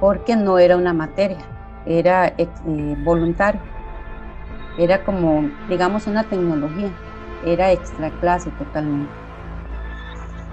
[0.00, 1.38] porque no era una materia,
[1.86, 2.48] era eh,
[3.04, 3.60] voluntario,
[4.76, 6.90] era como, digamos, una tecnología,
[7.44, 9.12] era extra clase totalmente.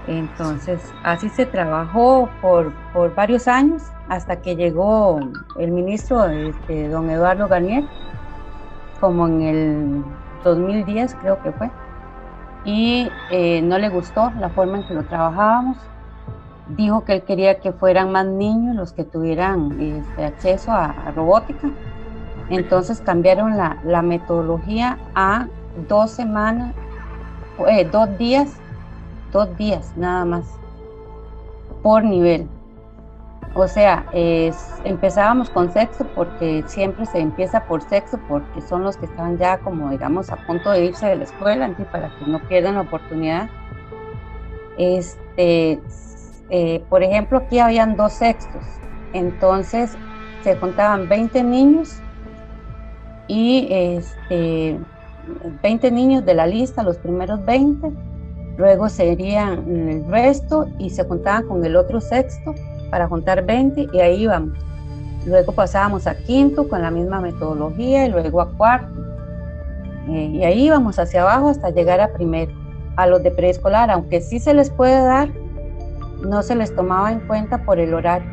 [0.06, 5.20] Entonces, así se trabajó por, por varios años hasta que llegó
[5.58, 7.84] el ministro, este, don Eduardo Garnier,
[8.98, 10.04] como en el
[10.42, 11.70] 2010 creo que fue,
[12.64, 15.78] y eh, no le gustó la forma en que lo trabajábamos.
[16.76, 21.68] Dijo que él quería que fueran más niños los que tuvieran este, acceso a, robótica.
[22.48, 25.46] Entonces cambiaron la, la metodología a
[25.88, 26.74] dos semanas,
[27.68, 28.60] eh, dos días
[29.32, 30.44] dos días nada más
[31.82, 32.46] por nivel.
[33.54, 34.06] O sea,
[34.84, 39.58] empezábamos con sexo porque siempre se empieza por sexo porque son los que están ya
[39.58, 43.48] como digamos a punto de irse de la escuela, para que no pierdan la oportunidad.
[44.78, 45.80] Este,
[46.50, 48.62] eh, por ejemplo, aquí habían dos sextos,
[49.12, 49.98] entonces
[50.42, 52.00] se juntaban 20 niños
[53.26, 54.78] y este,
[55.62, 57.92] 20 niños de la lista, los primeros 20
[58.60, 62.54] luego serían el resto y se juntaban con el otro sexto
[62.90, 64.58] para juntar 20 y ahí íbamos.
[65.26, 69.00] Luego pasábamos a quinto con la misma metodología y luego a cuarto.
[70.08, 72.52] Eh, y ahí íbamos hacia abajo hasta llegar a primero.
[72.96, 75.30] A los de preescolar, aunque sí se les puede dar,
[76.22, 78.28] no se les tomaba en cuenta por el horario,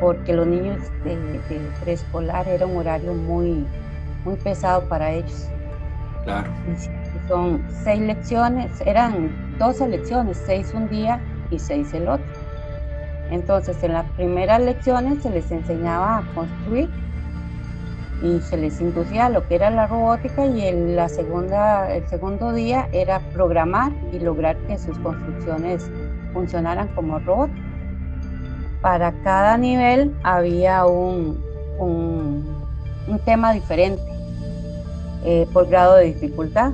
[0.00, 1.40] porque los niños de,
[1.82, 3.66] preescolar era un horario muy,
[4.24, 5.48] muy pesado para ellos.
[7.28, 12.26] Son seis lecciones, eran dos lecciones, seis un día y seis el otro.
[13.30, 16.88] Entonces, en las primeras lecciones se les enseñaba a construir
[18.22, 22.52] y se les inducía lo que era la robótica y en la segunda, el segundo
[22.52, 25.90] día era programar y lograr que sus construcciones
[26.32, 27.50] funcionaran como robot.
[28.80, 31.42] Para cada nivel había un,
[31.78, 34.02] un, tema diferente
[35.26, 36.72] eh, por grado de dificultad.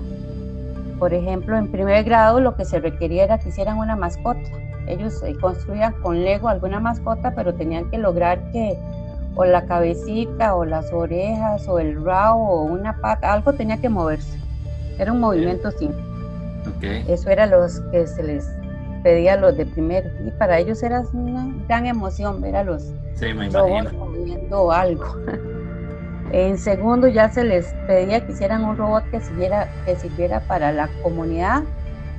[0.98, 4.40] Por ejemplo, en primer grado lo que se requería era que hicieran una mascota.
[4.86, 8.76] Ellos eh, construían con Lego alguna mascota, pero tenían que lograr que
[9.34, 13.88] o la cabecita o las orejas o el rabo o una pata, algo tenía que
[13.88, 14.38] moverse.
[14.98, 16.02] Era un movimiento simple.
[17.08, 18.46] Eso era los que se les
[19.02, 20.10] pedía a los de primero.
[20.26, 22.92] Y para ellos era una gran emoción ver a los
[23.50, 25.16] robots moviendo algo.
[26.32, 30.72] En segundo, ya se les pedía que hicieran un robot que sirviera, que sirviera para
[30.72, 31.62] la comunidad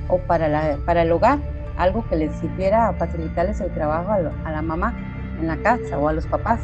[0.06, 1.40] o para, la, para el hogar,
[1.76, 4.94] algo que les sirviera a facilitarles el trabajo a, la mamá
[5.40, 6.60] en la casa o a los papás.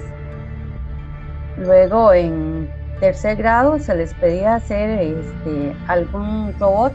[1.56, 6.92] Luego, en tercer grado, se les pedía hacer este, algún robot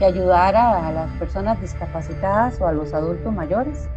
[0.00, 3.88] que ayudara a las personas discapacitadas o a los adultos mayores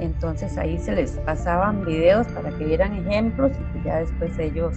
[0.00, 4.74] entonces ahí se les pasaban videos para que vieran ejemplos y que ya después ellos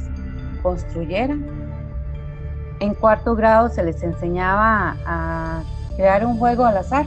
[0.62, 1.46] construyeran.
[2.80, 5.64] En cuarto grado se les enseñaba a
[5.96, 7.06] crear un juego al azar,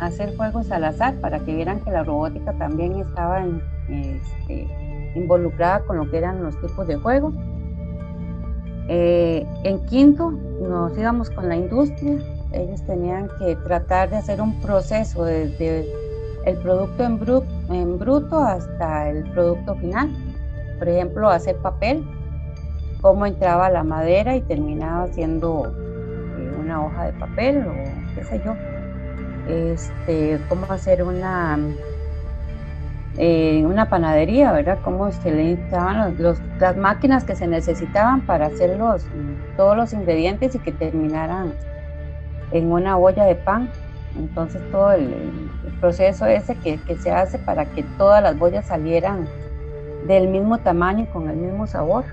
[0.00, 3.44] hacer juegos al azar para que vieran que la robótica también estaba
[3.88, 4.68] este,
[5.14, 7.32] involucrada con lo que eran los tipos de juego.
[8.88, 12.18] Eh, en quinto nos íbamos con la industria,
[12.52, 15.86] ellos tenían que tratar de hacer un proceso desde
[16.48, 20.10] el producto en, en bruto hasta el producto final.
[20.78, 22.04] Por ejemplo, hacer papel,
[23.00, 25.66] cómo entraba la madera y terminaba siendo
[26.38, 28.54] eh, una hoja de papel o qué sé yo.
[29.48, 31.58] Este, cómo hacer una,
[33.16, 34.78] eh, una panadería, ¿verdad?
[34.84, 39.06] Cómo se le necesitaban los, las máquinas que se necesitaban para hacer los,
[39.56, 41.54] todos los ingredientes y que terminaran
[42.52, 43.70] en una olla de pan.
[44.16, 45.47] Entonces todo el,
[45.80, 49.28] proceso ese que, se hace para que todas las bollas salieran
[50.06, 52.04] del mismo tamaño y con el mismo sabor.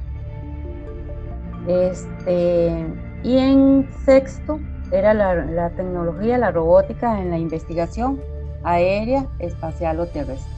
[1.67, 2.85] Este,
[3.23, 4.59] y en sexto
[4.91, 8.19] era la, tecnología, la robótica en la investigación
[8.63, 10.53] aérea, espacial o terrestre.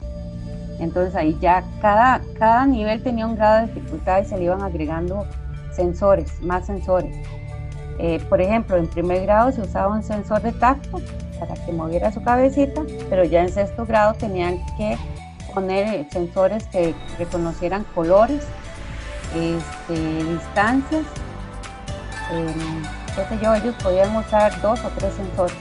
[0.78, 4.62] Entonces ahí ya cada, cada nivel tenía un grado de dificultad y se le iban
[4.62, 5.26] agregando
[5.72, 7.16] sensores, más sensores.
[7.98, 11.00] Eh, por ejemplo, en primer grado se usaba un sensor de tacto
[11.38, 14.96] para que moviera su cabecita, pero ya en sexto grado tenían que
[15.54, 18.44] poner sensores que reconocieran colores,
[19.34, 21.04] este, distancias,
[22.30, 22.82] em,
[23.42, 25.56] yo, ellos podían usar dos o tres sensores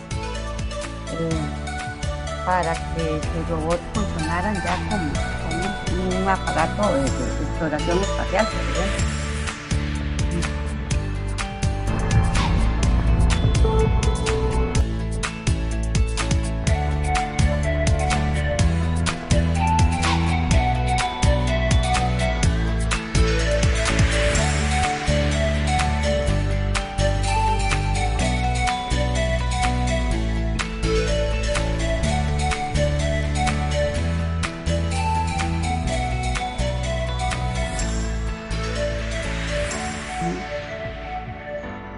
[1.14, 1.68] eh,
[2.46, 9.07] para que el robot funcionaran ya como, un aparato de, exploración espacial, por.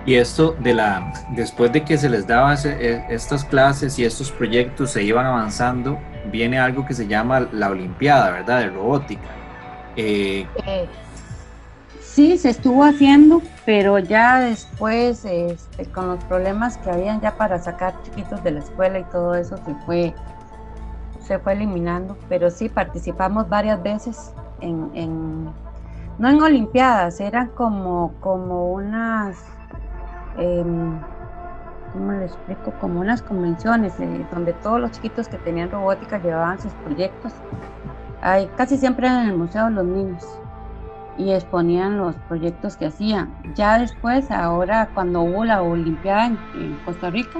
[0.10, 4.32] Y esto de la, después de que se les daba e, estas clases y estos
[4.32, 6.00] proyectos se iban avanzando,
[6.32, 8.62] viene algo que se llama la Olimpiada, ¿verdad?
[8.62, 9.30] De robótica.
[9.96, 10.88] Eh, eh,
[12.02, 17.60] sí, se estuvo haciendo, pero ya después, este, con los problemas que habían ya para
[17.60, 20.16] sacar chiquitos de la escuela y todo eso, se fue,
[21.22, 22.18] se fue eliminando.
[22.28, 25.52] Pero sí, participamos varias veces en,
[26.18, 29.38] no en Olimpiadas, eran como, como unas,
[30.40, 31.00] em,
[31.94, 32.72] ¿cómo le explico?
[32.80, 37.34] Como unas convenciones eh, donde todos los chiquitos que tenían robótica llevaban sus proyectos.
[38.58, 40.26] Casi siempre en el Museo los Niños
[41.18, 43.34] y exponían los proyectos que hacían.
[43.56, 47.40] Ya después, ahora cuando hubo la Olimpiada en, Costa Rica,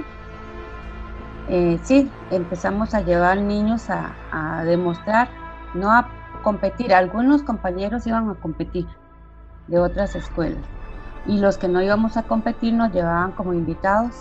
[1.48, 5.28] eh, sí, empezamos a llevar niños a demostrar,
[5.74, 6.08] no a
[6.42, 6.94] competir.
[6.94, 8.86] Algunos compañeros iban a competir
[9.66, 10.79] de otras escuelas
[11.26, 14.14] y los que no íbamos a competir nos llevaban como invitados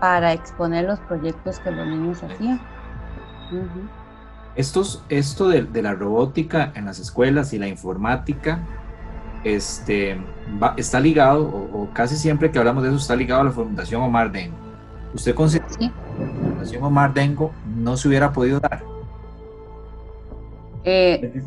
[0.00, 2.60] para exponer los proyectos que los niños hacían.
[4.56, 8.60] Estos, esto de, la robótica en las escuelas y la informática
[9.44, 10.20] este,
[10.76, 14.30] está ligado, o, casi siempre que hablamos de eso, está ligado a la Fundación Omar
[14.32, 14.56] Dengo.
[15.14, 18.82] ¿Usted considera que la Fundación Omar Dengo no se hubiera podido dar?
[20.84, 21.42] Eh,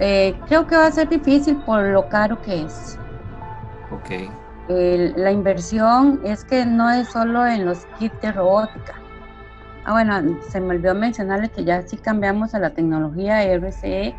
[0.00, 2.98] eh, creo que va a ser difícil por lo caro que es.
[3.90, 4.30] Ok.
[4.68, 8.94] la inversión es que no es solo en los kits de robótica.
[9.84, 14.14] Ah, bueno, se me olvidó mencionarle que ya sí cambiamos a la tecnología RCE,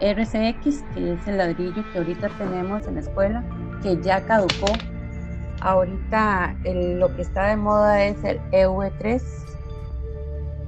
[0.00, 3.42] RCX, que es el ladrillo que ahorita tenemos en la escuela,
[3.82, 4.72] que ya caducó.
[5.60, 9.22] Ahorita lo que está de moda es el EV3.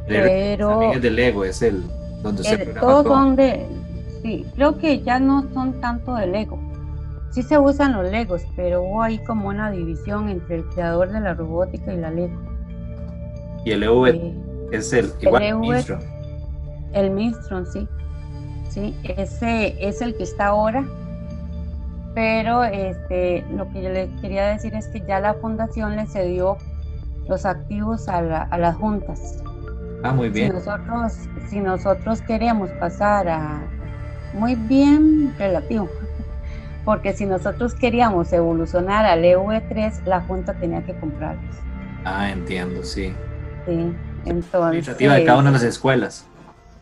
[0.06, 1.84] pero también es de Lego, es el
[2.22, 3.66] donde se todos son de,
[4.22, 6.58] sí, creo que ya no son tanto de Lego.
[7.30, 11.20] Sí se usan los Legos, pero hubo ahí como una división entre el creador de
[11.20, 12.40] la robótica y la Lego.
[13.64, 14.34] Y el EV
[14.72, 16.00] es el igual el, Mistron.
[16.92, 17.86] El Mistron, sí.
[18.68, 20.84] Sí, ese es el que está ahora.
[22.14, 26.56] Pero este, lo que yo le quería decir es que ya la fundación le cedió
[27.28, 29.42] los activos a, a las juntas.
[30.02, 30.50] Ah, muy bien.
[30.50, 31.12] Si nosotros,
[31.48, 33.62] si nosotros queremos pasar a
[34.34, 35.88] muy bien relativo,
[36.88, 41.54] porque si nosotros queríamos evolucionar al EV3, la Junta tenía que comprarlos.
[42.02, 43.12] Ah, entiendo, sí.
[43.66, 43.92] Sí,
[44.24, 44.72] entonces.
[44.72, 46.26] Iniciativa de cada una de las escuelas.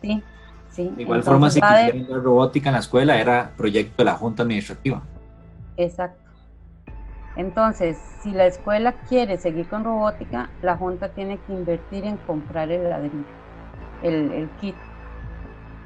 [0.01, 0.23] Sí,
[0.71, 0.93] sí.
[0.95, 4.43] De igual forma, si quisieran la robótica en la escuela, era proyecto de la Junta
[4.43, 5.01] Administrativa.
[5.75, 6.23] Exacto.
[7.35, 12.71] Entonces, si la escuela quiere seguir con robótica, la Junta tiene que invertir en comprar
[12.71, 13.25] el ladrillo,
[14.03, 14.75] el, kit.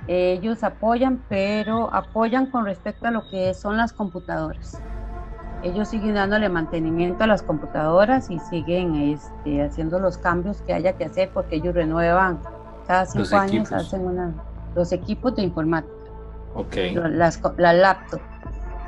[0.07, 4.81] Ellos apoyan, pero apoyan con respecto a lo que son las computadoras.
[5.63, 10.93] Ellos siguen dándole mantenimiento a las computadoras y siguen este, haciendo los cambios que haya
[10.93, 12.39] que hacer porque ellos renuevan
[12.87, 14.33] cada cinco años, hacen una,
[14.75, 15.93] los equipos de informática,
[16.55, 16.95] okay.
[16.95, 18.21] las, la laptop.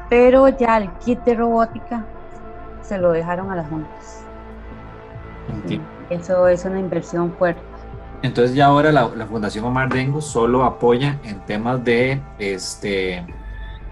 [0.10, 2.06] Pero ya el kit de robótica
[2.82, 4.26] se lo dejaron a las juntas.
[6.10, 7.62] eso es una inversión fuerte.
[8.24, 13.26] Entonces ya ahora la, Fundación Omar Dengo solo apoya en temas de, este,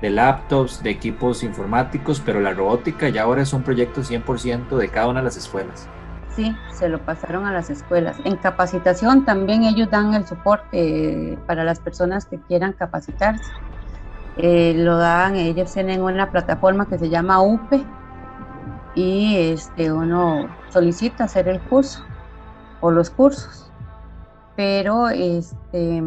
[0.01, 4.89] de laptops, de equipos informáticos, pero la robótica ya ahora es un proyecto 100% de
[4.89, 5.87] cada una de las escuelas.
[6.35, 8.15] Sí, se lo pasaron a las escuelas.
[8.23, 13.51] En capacitación también ellos dan el soporte para las personas que quieran capacitarse.
[14.37, 17.85] Eh, lo dan, ellos tienen una plataforma que se llama UPE,
[18.95, 22.03] y este, uno solicita hacer el curso
[22.81, 23.70] o los cursos.
[24.61, 26.03] Pero este,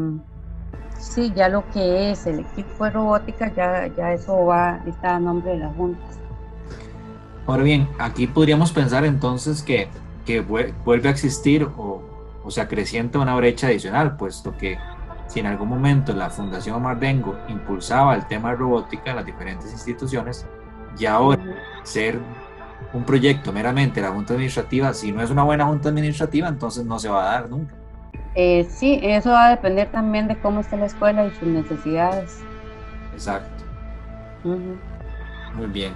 [0.96, 5.18] sí, ya lo que es el equipo de robótica, ya, ya eso va, está a
[5.18, 6.20] nombre de las juntas.
[7.48, 9.88] Ahora bien, aquí podríamos pensar entonces que,
[10.24, 12.04] que vuelve a existir o,
[12.44, 14.78] o se acrecienta una brecha adicional, puesto que
[15.26, 19.72] si en algún momento la Fundación Mardengo impulsaba el tema de robótica en las diferentes
[19.72, 20.46] instituciones,
[20.96, 21.42] ya ahora
[21.82, 22.20] ser
[22.92, 27.00] un proyecto meramente la Junta Administrativa, si no es una buena Junta Administrativa, entonces no
[27.00, 27.74] se va a dar nunca.
[28.34, 32.40] Eh, sí, eso va a depender también de cómo está la escuela y sus necesidades.
[33.12, 33.64] Exacto.
[34.42, 35.94] Muy bien.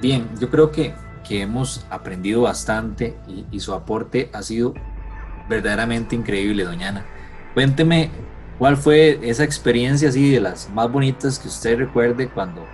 [0.00, 0.94] Bien, yo creo que,
[1.26, 4.74] que hemos aprendido bastante y, y, su aporte ha sido
[5.48, 7.04] verdaderamente increíble, doñana.
[7.54, 8.10] Cuénteme
[8.58, 12.64] cuál fue esa experiencia así de las más bonitas que usted recuerde cuando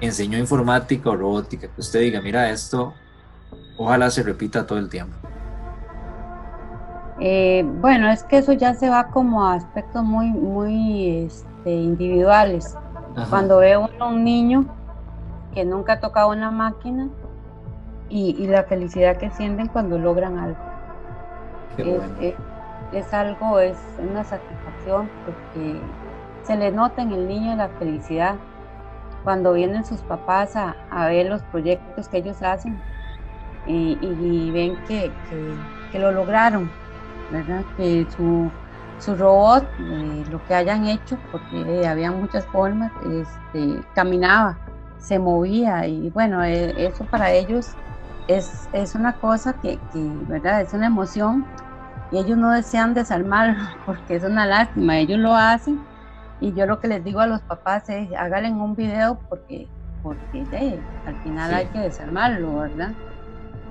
[0.00, 2.94] enseñó informática o robótica, que usted diga, mira, esto
[3.76, 5.16] ojalá se repita todo el tiempo?
[7.20, 12.76] Eh, bueno, es que eso ya se va como a aspectos muy, muy este, individuales.
[13.28, 14.64] Cuando ve uno un niño
[15.52, 17.08] que nunca ha tocado una máquina
[18.08, 20.58] y, la felicidad que sienten cuando logran algo.
[22.92, 25.80] es, algo, es una satisfacción porque
[26.42, 28.36] se le nota en el niño la felicidad
[29.24, 30.74] cuando vienen sus papás a,
[31.08, 32.80] ver los proyectos que ellos hacen
[33.66, 35.10] y, ven que,
[35.98, 36.70] lo lograron,
[37.30, 37.64] ¿verdad?
[37.76, 38.50] Que su,
[38.98, 44.58] su robot, eh, lo que hayan hecho, porque había muchas formas, este, caminaba,
[44.98, 47.74] se movía y bueno, e, eso para ellos
[48.28, 49.78] es, es una cosa que,
[50.28, 50.60] ¿verdad?
[50.60, 51.44] Es una emoción
[52.10, 55.80] y ellos no desean desarmarlo porque es una lástima, ellos lo hacen
[56.40, 59.68] y yo lo que les digo a los papás es háganle un video porque,
[60.02, 60.46] porque
[61.06, 62.92] al final hay que desarmarlo, ¿verdad?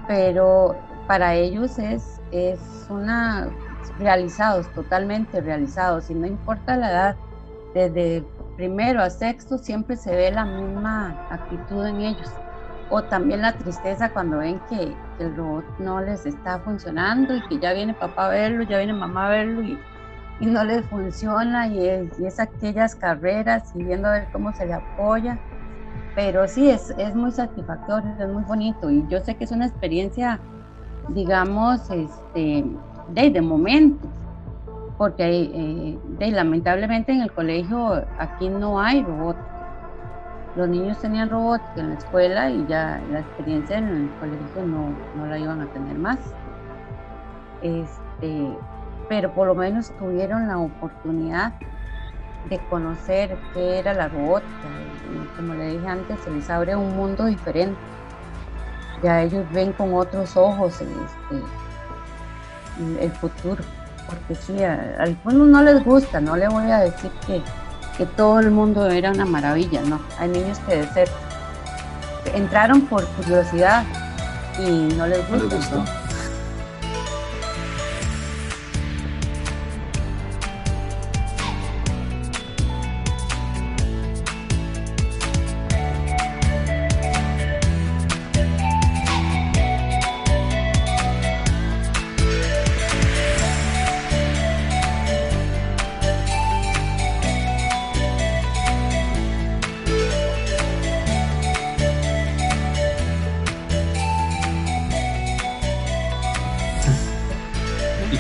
[0.08, 0.76] Pero
[1.08, 2.60] para ellos es, es
[2.90, 3.50] una
[3.98, 7.16] realizados, totalmente realizados, y no importa la edad,
[7.74, 8.24] desde
[8.56, 12.30] primero a sexto siempre se ve la misma actitud en ellos.
[12.90, 17.60] O también la tristeza cuando ven que, el robot no les está funcionando y que
[17.60, 19.78] ya viene papá a verlo, ya viene mamá a verlo y,
[20.40, 24.74] y no les funciona y es, aquellas carreras y viendo a ver cómo se le
[24.74, 25.38] apoya.
[26.16, 29.68] Pero sí, es, es muy satisfactorio, es muy bonito y yo sé que es una
[29.68, 30.40] experiencia,
[31.14, 32.66] digamos, este,
[33.10, 34.08] de, de momento,
[34.98, 39.46] porque eh, lamentablemente en el colegio aquí no hay robótica.
[40.56, 44.90] Los niños tenían robótica en la escuela y ya la experiencia en el colegio no,
[45.16, 46.20] no la iban a tener más.
[47.62, 48.58] Este,
[49.08, 51.54] pero por lo menos tuvieron la oportunidad
[52.50, 54.68] de conocer qué era la robótica.
[55.14, 57.80] Y, como le dije antes, se les abre un mundo diferente.
[59.04, 61.44] Ya ellos ven con otros ojos este,
[63.00, 63.64] el futuro.
[64.08, 67.42] Porque sí, a, algunos no les gusta, no le voy a decir que,
[67.98, 70.00] que todo el mundo era una maravilla, no.
[70.18, 71.10] Hay niños que de ser
[72.34, 73.84] entraron por curiosidad
[74.60, 75.99] y no les gusta.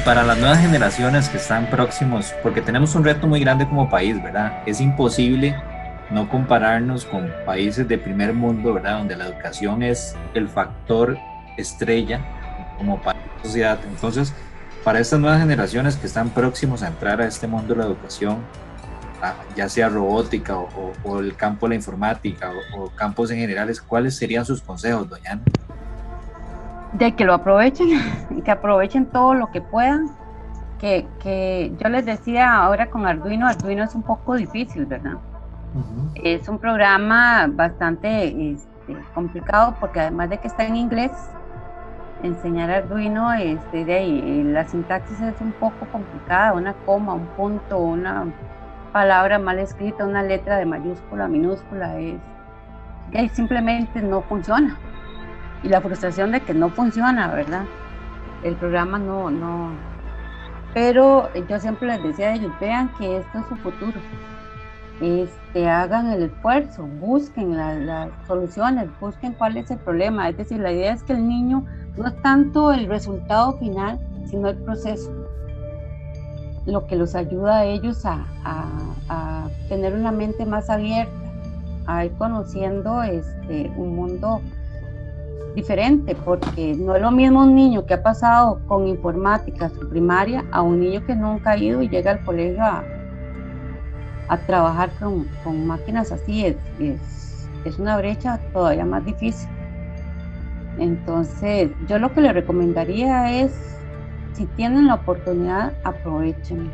[0.09, 4.19] Para las nuevas generaciones que están próximos, porque tenemos un reto muy grande como país,
[4.23, 4.63] ¿verdad?
[4.65, 5.55] Es imposible
[6.09, 8.97] no compararnos con países de primer mundo, ¿verdad?
[8.97, 11.15] Donde la educación es el factor
[11.57, 12.21] estrella
[12.79, 13.79] como la sociedad.
[13.87, 14.33] Entonces,
[14.83, 18.39] para estas nuevas generaciones que están próximos a entrar a este mundo de la educación,
[19.55, 24.17] ya sea robótica o, el campo de la informática o, o, campos en generales, ¿cuáles
[24.17, 25.39] serían sus consejos, doña
[26.93, 27.89] de que lo aprovechen,
[28.43, 30.09] que aprovechen todo lo que puedan.
[30.79, 35.17] Que, que, yo les decía ahora con Arduino, Arduino es un poco difícil, ¿verdad?
[36.15, 41.11] Es un programa bastante este, complicado porque además de que está en inglés,
[42.23, 47.77] enseñar Arduino, este, de ahí, la sintaxis es un poco complicada, una coma, un punto,
[47.77, 48.27] una
[48.93, 52.21] palabra mal escrita, una letra de mayúscula, minúscula, es,
[53.11, 54.77] y simplemente no funciona
[55.63, 57.65] y la frustración de que no funciona, ¿verdad?
[58.43, 59.71] El programa no, no.
[60.73, 63.99] Pero yo siempre les decía a ellos, vean que esto es su futuro.
[65.01, 70.29] Este, hagan el esfuerzo, busquen las soluciones, busquen cuál es el problema.
[70.29, 71.65] Es decir, la idea es que el niño
[71.97, 75.11] no es tanto el resultado final, sino el proceso.
[76.65, 81.11] Lo que los ayuda a ellos a, a tener una mente más abierta,
[81.87, 84.41] a ir conociendo este, un mundo
[85.55, 90.45] diferente, porque no es lo mismo un niño que ha pasado con informática su primaria
[90.51, 92.83] a un niño que nunca ha ido y llega al colegio a,
[94.45, 96.45] trabajar con, con, máquinas así.
[96.45, 99.49] Es, es, es, una brecha todavía más difícil.
[100.77, 103.51] Entonces, yo lo que le recomendaría es,
[104.33, 106.71] si tienen la oportunidad, aprovechen.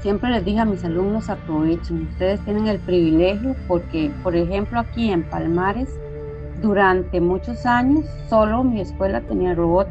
[0.00, 2.08] Siempre les digo a mis alumnos, aprovechen.
[2.10, 5.90] Ustedes tienen el privilegio porque, por ejemplo, aquí en Palmares,
[6.60, 9.88] durante muchos años solo mi escuela tenía robot.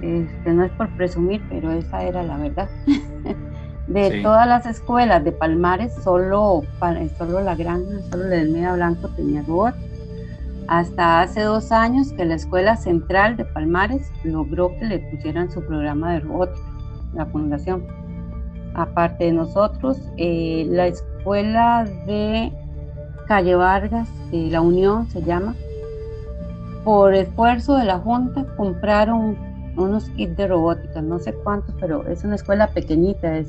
[0.00, 2.68] Este, no es por presumir, pero esa era la verdad.
[3.86, 6.62] de todas las escuelas de Palmares, solo,
[7.18, 9.74] solo la granja, solo la del Media Blanco tenía robot.
[10.66, 15.62] Hasta hace dos años que la escuela central de Palmares logró que le pusieran su
[15.62, 16.50] programa de robot,
[17.12, 17.86] la fundación.
[18.74, 22.50] Aparte de nosotros, eh, la escuela de
[23.26, 25.54] Calle Vargas, La Unión se llama.
[26.84, 29.38] por esfuerzo de la Junta compraron
[29.76, 33.48] unos kits de robótica, no sé cuántos, pero es una escuela pequeñita, es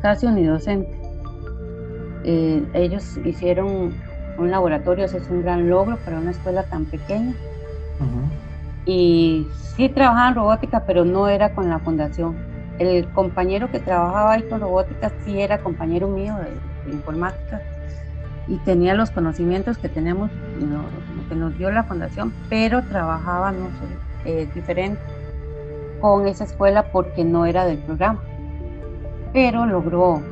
[0.00, 0.96] casi unidocente.
[2.24, 3.94] Eh, ellos hicieron
[4.38, 7.34] un laboratorio, eso es un gran logro para una escuela tan pequeña.
[8.86, 9.46] Y
[9.76, 12.36] sí trabajaban robótica, pero no era con la fundación.
[12.78, 17.60] El compañero que trabajaba ahí con robótica sí era compañero mío de, informática
[18.48, 20.30] y tenía los conocimientos que tenemos,
[21.28, 23.86] que nos dio la fundación, pero trabajaba no sé,
[24.24, 25.00] eh, diferente
[26.00, 28.20] con esa escuela porque no era del programa.
[29.32, 30.22] Pero logró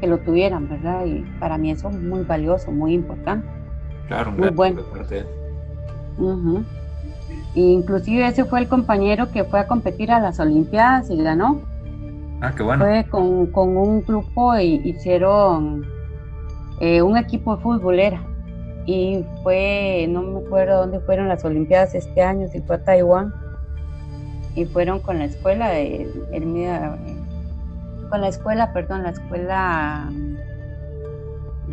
[0.00, 1.04] que lo tuvieran, ¿verdad?
[1.04, 3.46] Y para mí eso es muy valioso, muy importante.
[4.08, 4.82] Claro, muy bueno.
[7.54, 11.60] Inclusive ese fue el compañero que fue a competir a las Olimpiadas y ganó.
[12.40, 12.84] Ah, qué bueno.
[12.84, 15.84] Fue con, con un grupo y hicieron
[16.80, 18.22] eh, un equipo de futbolera.
[18.86, 23.32] Y fue, no me acuerdo dónde fueron las Olimpiadas este año, si fue a Taiwán.
[24.56, 26.10] Y fueron con la escuela de
[28.10, 30.10] con la escuela, perdón, la escuela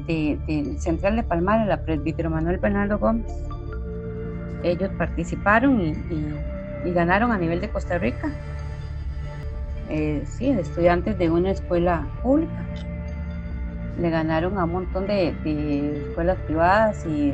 [0.05, 3.33] de, Central de Palmar, la presbítero Manuel Bernardo Gómez.
[4.63, 8.31] Ellos participaron y, ganaron a nivel de Costa Rica.
[9.89, 12.65] Eh, sí, estudiantes de una escuela pública.
[13.99, 15.29] Le ganaron a un montón de,
[16.09, 17.33] escuelas privadas y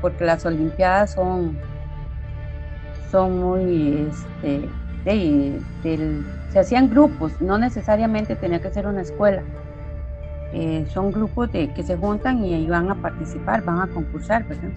[0.00, 1.58] porque las Olimpiadas son,
[3.10, 4.68] son muy este,
[6.52, 9.42] se hacían grupos, no necesariamente tenía que ser una escuela.
[10.52, 14.46] Eh, son grupos de, que se juntan y ahí van a participar, van a concursar,
[14.48, 14.70] ¿verdad?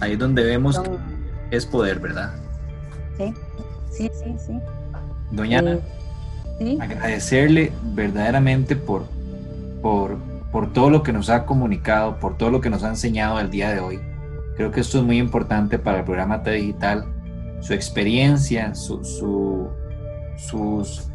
[0.00, 2.30] Ahí es donde vemos que es poder, ¿verdad?
[3.16, 3.34] Sí,
[3.90, 4.58] sí, sí, sí.
[5.32, 5.78] Doña Ana,
[6.60, 9.04] eh, agradecerle verdaderamente por,
[9.80, 10.16] por,
[10.52, 13.50] por todo lo que nos ha comunicado, por todo lo que nos ha enseñado el
[13.50, 14.00] día de hoy.
[14.56, 17.06] Creo que esto es muy importante para el programa T Digital,
[17.60, 19.70] su experiencia, su, su
[20.36, 21.08] sus,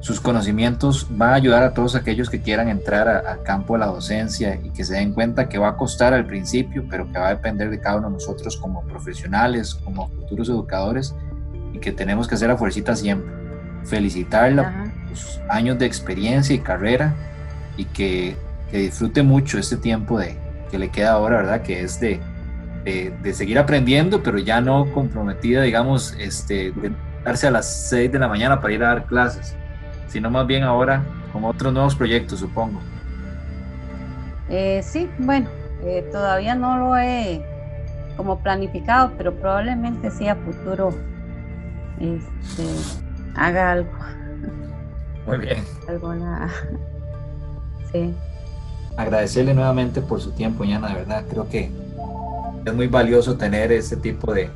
[0.00, 3.86] sus conocimientos va a ayudar a todos aquellos que quieran entrar al campo de la
[3.86, 7.28] docencia y que se den cuenta que va a costar al principio, pero que va
[7.28, 11.14] a depender de cada uno de nosotros como profesionales, como futuros educadores
[11.72, 13.32] y que tenemos que hacer la fuercita siempre.
[13.84, 17.14] Felicitarla por sus años de experiencia y carrera
[17.76, 18.36] y que,
[18.72, 20.36] que, disfrute mucho este tiempo de,
[20.70, 21.62] que le queda ahora, ¿verdad?
[21.62, 22.20] Que es de,
[22.84, 26.92] de, de seguir aprendiendo, pero ya no comprometida, digamos, este, de
[27.24, 29.54] darse a las 6 de la mañana para ir a dar clases,
[30.08, 31.02] sino más bien ahora
[31.32, 32.80] con otros nuevos proyectos, supongo.
[34.48, 35.48] Eh, sí, bueno,
[35.84, 37.42] eh, todavía no lo he
[38.16, 40.90] como planificado, pero probablemente sí a futuro
[41.98, 42.64] este,
[43.34, 43.90] haga algo.
[45.26, 45.64] Muy bien.
[45.88, 46.48] Alguna.
[47.92, 48.14] Sí.
[48.96, 51.24] Agradecerle nuevamente por su tiempo, Yana, de verdad.
[51.28, 51.70] Creo que
[52.64, 54.50] es muy valioso tener ese tipo de,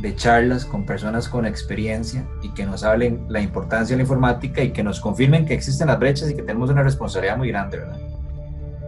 [0.00, 4.62] de charlas con personas con experiencia y que nos hablen la importancia de la informática
[4.62, 7.78] y que nos confirmen que existen las brechas y que tenemos una responsabilidad muy grande,
[7.78, 8.00] ¿verdad?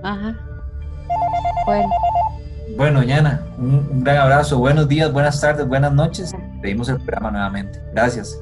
[0.02, 0.36] Ajá.
[1.66, 1.90] Bueno.
[2.76, 4.58] Bueno, Yana, un, gran abrazo.
[4.58, 6.34] Buenos días, buenas tardes, buenas noches.
[6.62, 7.80] Pedimos el programa nuevamente.
[7.92, 8.38] Gracias.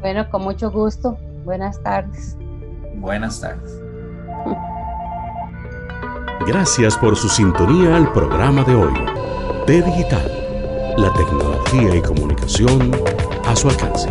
[0.00, 1.16] Bueno, con mucho gusto.
[1.44, 2.36] Buenas tardes.
[2.96, 3.80] Buenas tardes.
[6.46, 8.94] Gracias por su sintonía al programa de hoy.
[9.66, 10.42] T Digital
[10.96, 12.92] la tecnología y comunicación
[13.46, 14.10] a su alcance.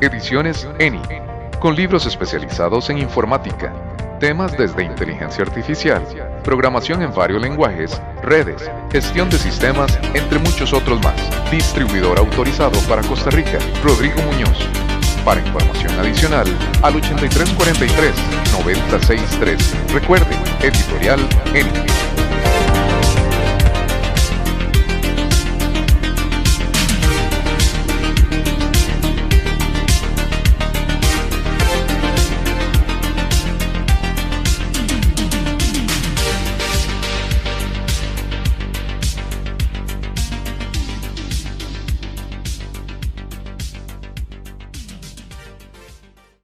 [0.00, 1.02] Ediciones ENI,
[1.58, 3.72] con libros especializados en informática,
[4.20, 6.02] temas desde inteligencia artificial,
[6.42, 11.14] programación en varios lenguajes, redes, gestión de sistemas, entre muchos otros más.
[11.50, 14.66] Distribuidor autorizado para Costa Rica, Rodrigo Muñoz.
[15.24, 16.46] Para información adicional,
[16.82, 19.92] al 8343-963.
[19.92, 21.20] Recuerde, editorial
[21.54, 22.19] Enigma.